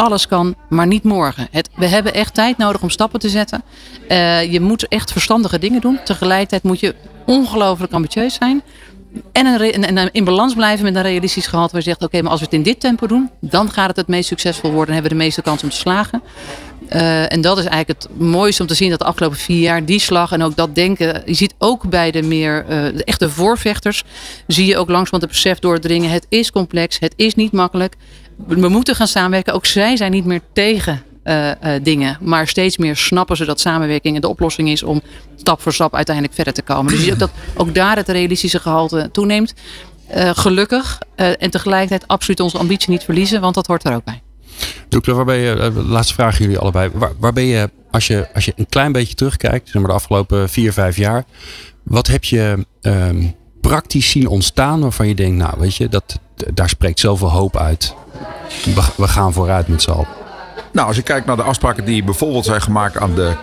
alles 0.00 0.26
kan, 0.26 0.54
maar 0.68 0.86
niet 0.86 1.02
morgen. 1.02 1.48
Het, 1.50 1.68
we 1.76 1.86
hebben 1.86 2.14
echt 2.14 2.34
tijd 2.34 2.56
nodig 2.56 2.82
om 2.82 2.90
stappen 2.90 3.20
te 3.20 3.28
zetten. 3.28 3.62
Uh, 4.08 4.52
je 4.52 4.60
moet 4.60 4.88
echt 4.88 5.12
verstandige 5.12 5.58
dingen 5.58 5.80
doen. 5.80 5.98
Tegelijkertijd 6.04 6.62
moet 6.62 6.80
je 6.80 6.94
ongelooflijk 7.26 7.92
ambitieus 7.92 8.34
zijn. 8.34 8.62
En, 9.32 9.46
een, 9.46 9.96
en, 9.96 10.12
in 10.12 10.24
balans 10.24 10.54
blijven 10.54 10.84
met 10.84 10.94
een 10.94 11.02
realistisch 11.02 11.46
gehalte. 11.46 11.72
Waar 11.72 11.82
je 11.82 11.88
zegt, 11.88 12.02
oké, 12.02 12.22
maar 12.22 12.30
als 12.30 12.40
we 12.40 12.46
het 12.46 12.54
in 12.54 12.62
dit 12.62 12.80
tempo 12.80 13.06
doen, 13.06 13.30
dan 13.40 13.70
gaat 13.70 13.88
het 13.88 13.96
het 13.96 14.08
meest 14.08 14.28
succesvol 14.28 14.70
worden. 14.70 14.88
En 14.88 14.92
hebben 14.92 15.10
we 15.10 15.16
de 15.18 15.24
meeste 15.24 15.42
kans 15.42 15.62
om 15.62 15.70
te 15.70 15.76
slagen. 15.76 16.22
Uh, 16.92 17.32
en 17.32 17.40
dat 17.40 17.58
is 17.58 17.64
eigenlijk 17.64 18.02
het 18.02 18.20
mooiste 18.20 18.62
om 18.62 18.68
te 18.68 18.74
zien 18.74 18.90
dat 18.90 18.98
de 18.98 19.04
afgelopen 19.04 19.38
vier 19.38 19.60
jaar 19.60 19.84
die 19.84 20.00
slag 20.00 20.32
en 20.32 20.42
ook 20.42 20.56
dat 20.56 20.74
denken. 20.74 21.22
Je 21.24 21.34
ziet 21.34 21.54
ook 21.58 21.88
bij 21.88 22.10
de 22.10 22.22
meer 22.22 22.64
de 22.68 23.04
echte 23.04 23.30
voorvechters. 23.30 24.02
Zie 24.46 24.66
je 24.66 24.76
ook 24.76 24.88
langzamerhand 24.88 25.22
het 25.22 25.30
besef 25.30 25.58
doordringen. 25.58 26.10
Het 26.10 26.26
is 26.28 26.50
complex, 26.50 26.98
het 26.98 27.12
is 27.16 27.34
niet 27.34 27.52
makkelijk 27.52 27.96
we 28.46 28.68
moeten 28.68 28.94
gaan 28.94 29.06
samenwerken. 29.06 29.54
Ook 29.54 29.66
zij 29.66 29.96
zijn 29.96 30.10
niet 30.10 30.24
meer 30.24 30.40
tegen 30.52 31.02
uh, 31.24 31.48
uh, 31.48 31.54
dingen. 31.82 32.18
Maar 32.20 32.48
steeds 32.48 32.76
meer 32.76 32.96
snappen 32.96 33.36
ze 33.36 33.44
dat 33.44 33.60
samenwerking 33.60 34.20
de 34.20 34.28
oplossing 34.28 34.68
is 34.68 34.82
om 34.82 35.00
stap 35.36 35.60
voor 35.60 35.72
stap 35.72 35.94
uiteindelijk 35.94 36.34
verder 36.34 36.52
te 36.52 36.62
komen. 36.62 36.92
Dus 36.92 37.04
je 37.04 37.12
ook 37.12 37.18
dat 37.18 37.30
ook 37.54 37.74
daar 37.74 37.96
het 37.96 38.08
realistische 38.08 38.58
gehalte 38.58 39.08
toeneemt. 39.12 39.54
Uh, 40.16 40.30
gelukkig. 40.34 40.98
en 41.14 41.50
tegelijkertijd 41.50 42.08
absoluut 42.08 42.40
onze 42.40 42.58
ambitie 42.58 42.90
niet 42.90 43.02
verliezen, 43.02 43.40
want 43.40 43.54
dat 43.54 43.66
hoort 43.66 43.84
er 43.84 43.94
ook 43.94 44.04
bij. 44.04 44.22
Doekle, 44.88 45.14
waar 45.14 45.24
ben 45.24 45.36
je, 45.36 45.72
laatste 45.86 46.14
vraag 46.14 46.38
jullie 46.38 46.58
allebei. 46.58 46.90
Waar, 46.94 47.12
waar, 47.18 47.32
ben 47.32 47.44
je, 47.44 47.70
als 47.90 48.06
je, 48.06 48.28
als 48.34 48.44
je 48.44 48.52
een 48.56 48.68
klein 48.68 48.92
beetje 48.92 49.14
terugkijkt, 49.14 49.68
zeg 49.68 49.82
maar 49.82 49.90
de 49.90 49.96
afgelopen 49.96 50.48
vier, 50.48 50.72
vijf 50.72 50.96
jaar. 50.96 51.24
Wat 51.82 52.06
heb 52.06 52.24
je 52.24 52.66
um, 52.80 53.34
praktisch 53.60 54.10
zien 54.10 54.28
ontstaan 54.28 54.80
waarvan 54.80 55.08
je 55.08 55.14
denkt, 55.14 55.36
nou 55.36 55.54
weet 55.58 55.76
je, 55.76 55.88
dat, 55.88 56.18
daar 56.54 56.68
spreekt 56.68 57.00
zoveel 57.00 57.30
hoop 57.30 57.56
uit 57.56 57.94
we, 58.96 59.08
gaan 59.08 59.32
vooruit 59.32 59.68
met 59.68 59.88
allen. 59.88 60.06
Nou, 60.72 60.86
als 60.86 60.96
je 60.96 61.02
kijkt 61.02 61.26
naar 61.26 61.36
de 61.36 61.42
afspraken 61.42 61.84
die 61.84 62.04
bijvoorbeeld 62.04 62.44
zijn 62.44 62.62
gemaakt 62.62 62.98
aan 62.98 63.14
de 63.14 63.36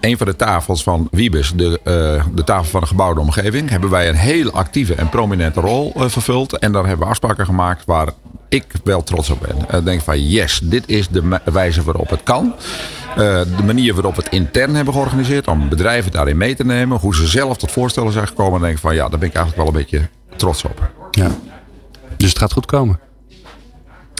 een 0.00 0.16
van 0.16 0.26
de 0.26 0.36
tafels 0.36 0.82
van 0.82 1.08
Wiebes, 1.10 1.52
de, 1.54 1.80
uh, 1.84 2.24
de 2.34 2.44
tafel 2.44 2.70
van 2.70 2.80
de 2.80 2.86
gebouwde 2.86 3.20
omgeving, 3.20 3.70
hebben 3.70 3.90
wij 3.90 4.08
een 4.08 4.14
heel 4.14 4.50
actieve 4.50 4.94
en 4.94 5.08
prominente 5.08 5.60
rol 5.60 5.92
uh, 5.96 6.08
vervuld. 6.08 6.58
En 6.58 6.72
daar 6.72 6.86
hebben 6.86 7.04
we 7.06 7.10
afspraken 7.10 7.44
gemaakt 7.44 7.84
waar 7.84 8.08
ik 8.48 8.64
wel 8.84 9.02
trots 9.02 9.30
op 9.30 9.40
ben. 9.40 9.68
En 9.68 9.84
denk 9.84 10.00
van 10.00 10.28
yes, 10.28 10.60
dit 10.62 10.88
is 10.88 11.08
de 11.08 11.40
wijze 11.44 11.82
waarop 11.82 12.10
het 12.10 12.22
kan. 12.22 12.54
De 13.16 13.62
manier 13.64 13.94
waarop 13.94 14.16
we 14.16 14.22
het 14.22 14.32
intern 14.32 14.74
hebben 14.74 14.94
georganiseerd. 14.94 15.48
Om 15.48 15.68
bedrijven 15.68 16.12
daarin 16.12 16.36
mee 16.36 16.54
te 16.54 16.64
nemen. 16.64 16.98
Hoe 16.98 17.14
ze 17.14 17.26
zelf 17.26 17.56
tot 17.56 17.72
voorstellen 17.72 18.12
zijn 18.12 18.26
gekomen. 18.26 18.60
En 18.60 18.66
denk 18.66 18.78
van 18.78 18.94
ja, 18.94 19.08
daar 19.08 19.18
ben 19.18 19.28
ik 19.28 19.34
eigenlijk 19.34 19.56
wel 19.56 19.66
een 19.66 19.82
beetje 19.82 20.08
trots 20.36 20.64
op. 20.64 20.90
Ja. 21.10 21.30
Dus 22.16 22.28
het 22.28 22.38
gaat 22.38 22.52
goed 22.52 22.66
komen. 22.66 23.00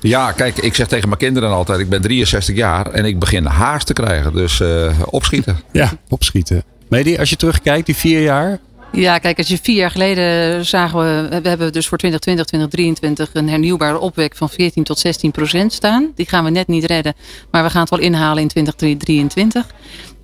Ja, 0.02 0.32
kijk, 0.32 0.58
ik 0.58 0.74
zeg 0.74 0.86
tegen 0.86 1.08
mijn 1.08 1.20
kinderen 1.20 1.50
altijd: 1.50 1.80
ik 1.80 1.88
ben 1.88 2.00
63 2.02 2.56
jaar 2.56 2.86
en 2.86 3.04
ik 3.04 3.18
begin 3.18 3.44
haast 3.44 3.86
te 3.86 3.92
krijgen. 3.92 4.32
Dus 4.32 4.60
uh, 4.60 4.92
opschieten. 5.04 5.56
Ja, 5.72 5.92
opschieten. 6.08 6.62
Medi, 6.88 7.18
als 7.18 7.30
je 7.30 7.36
terugkijkt, 7.36 7.86
die 7.86 7.96
vier 7.96 8.22
jaar. 8.22 8.58
Ja, 8.92 9.18
kijk, 9.18 9.38
als 9.38 9.48
je 9.48 9.58
vier 9.62 9.76
jaar 9.76 9.90
geleden 9.90 10.66
zagen 10.66 10.98
we, 10.98 11.40
we 11.42 11.48
hebben 11.48 11.72
dus 11.72 11.86
voor 11.86 11.98
2020, 11.98 12.46
2023 12.46 13.30
een 13.32 13.48
hernieuwbare 13.48 13.98
opwek 13.98 14.36
van 14.36 14.50
14 14.50 14.84
tot 14.84 14.98
16 14.98 15.30
procent 15.30 15.72
staan. 15.72 16.12
Die 16.14 16.28
gaan 16.28 16.44
we 16.44 16.50
net 16.50 16.66
niet 16.66 16.84
redden, 16.84 17.14
maar 17.50 17.62
we 17.62 17.70
gaan 17.70 17.80
het 17.80 17.90
wel 17.90 17.98
inhalen 17.98 18.42
in 18.42 18.48
2023. 18.48 19.66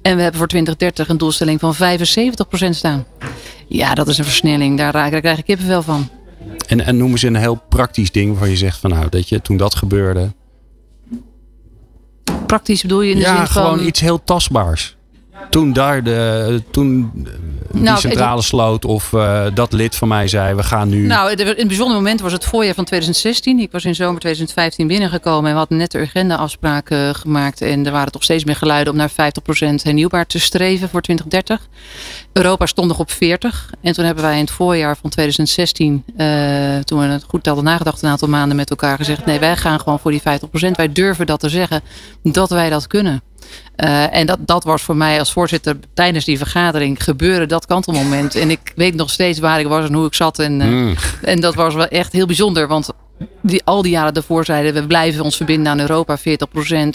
En 0.03 0.17
we 0.17 0.23
hebben 0.23 0.39
voor 0.39 0.49
2030 0.49 1.09
een 1.09 1.19
doelstelling 1.19 1.61
van 1.61 1.75
75 1.75 2.49
procent 2.49 2.77
staan. 2.77 3.07
Ja, 3.69 3.95
dat 3.95 4.09
is 4.09 4.19
een 4.19 4.25
versnelling. 4.25 4.79
Daar, 4.79 4.93
daar 4.93 5.21
krijg 5.21 5.39
ik 5.39 5.45
kippenvel 5.45 5.83
van. 5.83 6.09
En, 6.67 6.81
en 6.81 6.97
noemen 6.97 7.19
ze 7.19 7.27
een 7.27 7.35
heel 7.35 7.63
praktisch 7.69 8.13
ding 8.13 8.31
waarvan 8.31 8.51
je 8.51 8.57
zegt 8.57 8.79
van 8.79 8.91
nou, 8.91 9.09
dat 9.09 9.29
je 9.29 9.43
toen 9.43 9.57
dat 9.57 9.75
gebeurde. 9.75 10.33
Praktisch 12.47 12.83
bedoel 12.83 13.01
je 13.01 13.11
in 13.11 13.17
de 13.17 13.23
ja, 13.23 13.37
zin 13.37 13.47
van... 13.47 13.63
gewoon 13.63 13.87
iets 13.87 14.01
heel 14.01 14.25
tastbaars 14.25 14.97
toen 15.51 15.73
daar 15.73 16.03
de, 16.03 16.63
toen 16.71 17.11
die 17.73 17.83
nou, 17.83 17.99
centrale 17.99 18.43
sloot 18.43 18.85
of 18.85 19.13
uh, 19.13 19.47
dat 19.55 19.73
lid 19.73 19.97
van 19.97 20.09
mij 20.09 20.29
zei 20.29 20.55
we 20.55 20.63
gaan 20.63 20.89
nu. 20.89 21.07
Nou, 21.07 21.31
in 21.33 21.55
een 21.57 21.67
bijzonder 21.67 21.97
moment 21.97 22.21
was 22.21 22.33
het 22.33 22.45
voorjaar 22.45 22.75
van 22.75 22.85
2016. 22.85 23.59
Ik 23.59 23.73
was 23.73 23.85
in 23.85 23.95
zomer 23.95 24.21
2015 24.21 24.87
binnengekomen 24.87 25.45
en 25.45 25.53
we 25.53 25.59
hadden 25.59 25.79
net 25.79 25.91
de 25.91 25.99
agenda-afspraken 25.99 27.09
uh, 27.09 27.15
gemaakt. 27.15 27.61
En 27.61 27.87
er 27.87 27.93
waren 27.93 28.13
toch 28.13 28.23
steeds 28.23 28.45
meer 28.45 28.57
geluiden 28.57 28.93
om 28.93 28.99
naar 28.99 29.11
50% 29.11 29.15
hernieuwbaar 29.83 30.27
te 30.27 30.39
streven 30.39 30.89
voor 30.89 31.01
2030. 31.01 31.69
Europa 32.33 32.67
stond 32.67 32.89
nog 32.89 32.99
op 32.99 33.11
40. 33.11 33.71
En 33.81 33.93
toen 33.93 34.05
hebben 34.05 34.25
wij 34.25 34.35
in 34.35 34.41
het 34.45 34.51
voorjaar 34.51 34.97
van 34.97 35.11
2016, 35.11 36.05
uh, 36.17 36.79
toen 36.79 36.99
we 36.99 37.05
het 37.05 37.25
goed 37.29 37.47
hadden 37.47 37.65
nagedacht, 37.65 38.03
een 38.03 38.11
aantal 38.11 38.29
maanden 38.29 38.57
met 38.57 38.71
elkaar 38.71 38.97
gezegd: 38.97 39.27
nee, 39.27 39.39
wij 39.39 39.57
gaan 39.57 39.81
gewoon 39.81 39.99
voor 39.99 40.11
die 40.11 40.21
50%. 40.21 40.23
Wij 40.73 40.93
durven 40.93 41.27
dat 41.27 41.41
te 41.41 41.49
zeggen 41.49 41.83
dat 42.23 42.51
wij 42.51 42.71
dat 42.71 42.87
kunnen. 42.87 43.23
Uh, 43.77 44.17
en 44.17 44.27
dat, 44.27 44.39
dat 44.41 44.65
was 44.65 44.83
voor 44.83 44.97
mij 44.97 45.19
als 45.19 45.33
voorzitter 45.33 45.77
tijdens 45.95 46.25
die 46.25 46.39
vergadering 46.39 47.05
gebeuren, 47.05 47.49
dat 47.49 47.67
kantelmoment. 47.67 48.35
En 48.35 48.51
ik 48.51 48.73
weet 48.77 48.95
nog 48.95 49.11
steeds 49.11 49.39
waar 49.39 49.61
ik 49.61 49.67
was 49.67 49.89
en 49.89 49.95
hoe 49.95 50.07
ik 50.07 50.15
zat. 50.15 50.39
En, 50.39 50.61
uh, 50.61 50.97
en 51.23 51.41
dat 51.41 51.55
was 51.55 51.75
wel 51.75 51.89
echt 51.89 52.13
heel 52.13 52.27
bijzonder. 52.27 52.69
Want 52.69 52.91
die, 53.41 53.63
al 53.65 53.83
die 53.83 53.91
jaren 53.91 54.15
daarvoor 54.15 54.45
zeiden 54.45 54.75
we 54.75 54.87
blijven 54.87 55.25
ons 55.25 55.37
verbinden 55.37 55.73
aan 55.73 55.81
Europa 55.81 56.19
40%. 56.19 56.23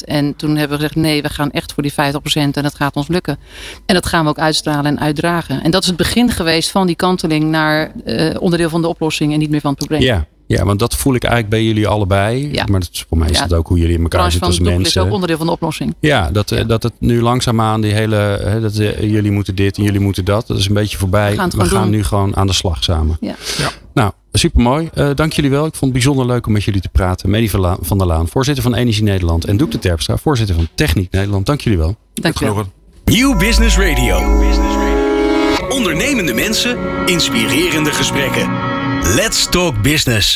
En 0.06 0.36
toen 0.36 0.50
hebben 0.58 0.78
we 0.78 0.84
gezegd 0.84 0.96
nee, 0.96 1.22
we 1.22 1.30
gaan 1.30 1.52
echt 1.52 1.74
voor 1.74 1.84
die 1.84 1.92
50% 1.92 1.96
en 2.34 2.52
dat 2.52 2.76
gaat 2.76 2.96
ons 2.96 3.08
lukken. 3.08 3.40
En 3.86 3.94
dat 3.94 4.06
gaan 4.06 4.24
we 4.24 4.30
ook 4.30 4.40
uitstralen 4.40 4.86
en 4.86 5.00
uitdragen. 5.00 5.64
En 5.64 5.72
dat 5.72 5.82
is 5.82 5.88
het 5.88 5.98
begin 5.98 6.30
geweest 6.30 6.72
van 6.72 6.88
die 6.88 6.96
kanteling 6.96 7.44
naar 7.44 7.92
uh, 8.06 8.36
onderdeel 8.40 8.70
van 8.70 8.82
de 8.82 8.88
oplossing 8.88 9.34
en 9.34 9.40
niet 9.40 9.50
meer 9.50 9.62
van 9.62 9.70
het 9.70 9.80
probleem. 9.80 10.02
Ja. 10.02 10.28
Ja, 10.48 10.66
want 10.66 10.80
dat 10.80 10.96
voel 10.96 11.16
ik 11.16 11.24
eigenlijk 11.24 11.54
bij 11.54 11.64
jullie 11.64 11.88
allebei. 11.88 12.52
Ja. 12.52 12.66
Maar 12.70 12.80
dat, 12.80 13.06
voor 13.10 13.18
mij 13.18 13.30
is 13.30 13.40
het 13.40 13.54
ook 13.54 13.68
hoe 13.68 13.78
jullie 13.78 13.96
in 13.96 14.02
elkaar 14.02 14.32
zitten 14.32 14.48
als 14.48 14.60
mensen. 14.60 14.84
Dat 14.84 14.96
is 14.96 14.98
ook 14.98 15.12
onderdeel 15.12 15.38
van 15.38 15.46
de 15.46 15.52
oplossing. 15.52 15.96
Ja, 16.00 16.32
dat, 16.32 16.50
ja. 16.50 16.64
dat 16.64 16.84
het 16.84 16.94
nu 17.00 17.22
langzaamaan 17.22 17.82
die 17.82 17.94
hele... 17.94 18.60
Dat, 18.62 18.76
jullie 19.00 19.32
moeten 19.32 19.56
dit 19.56 19.78
en 19.78 19.84
jullie 19.84 20.00
moeten 20.00 20.26
dat. 20.26 20.48
Dat 20.48 20.58
is 20.58 20.68
een 20.68 20.74
beetje 20.74 20.98
voorbij. 20.98 21.32
We 21.32 21.38
gaan, 21.38 21.50
We 21.50 21.66
gaan 21.66 21.90
nu 21.90 22.04
gewoon 22.04 22.36
aan 22.36 22.48
de 22.48 22.54
slag 22.54 22.84
samen. 22.84 23.18
Ja. 23.22 23.36
ja. 23.58 23.72
Nou, 23.94 24.12
supermooi. 24.32 24.90
Uh, 24.94 25.10
dank 25.16 25.34
jullie 25.34 25.52
wel. 25.52 25.66
Ik 25.66 25.76
vond 25.76 25.82
het 25.82 25.92
bijzonder 25.92 26.26
leuk 26.26 26.48
om 26.48 26.54
met 26.54 26.64
jullie 26.64 26.82
te 26.82 26.90
praten. 26.90 27.30
Medi 27.30 27.50
van 27.82 27.98
der 27.98 28.08
Laan, 28.08 28.28
voorzitter 28.28 28.64
van 28.64 28.76
Energie 28.76 29.04
Nederland. 29.04 29.46
En 29.46 29.58
Doek 29.58 29.72
de 29.72 29.80
Terpstra, 29.80 30.18
voorzitter 30.18 30.56
van 30.56 30.68
Techniek 30.76 31.12
Nederland. 31.12 31.46
Dank 31.46 31.62
jullie 31.62 31.80
wel. 31.80 31.96
Dank 32.14 32.38
je 32.38 32.54
wel. 32.54 32.66
Nieuw 33.06 33.38
Business 33.38 33.78
Radio. 33.78 34.46
Ondernemende 35.70 36.34
mensen, 36.34 36.78
inspirerende 37.06 37.92
gesprekken. 37.92 38.50
Let's 39.16 39.48
talk 39.50 39.82
business. 39.82 40.36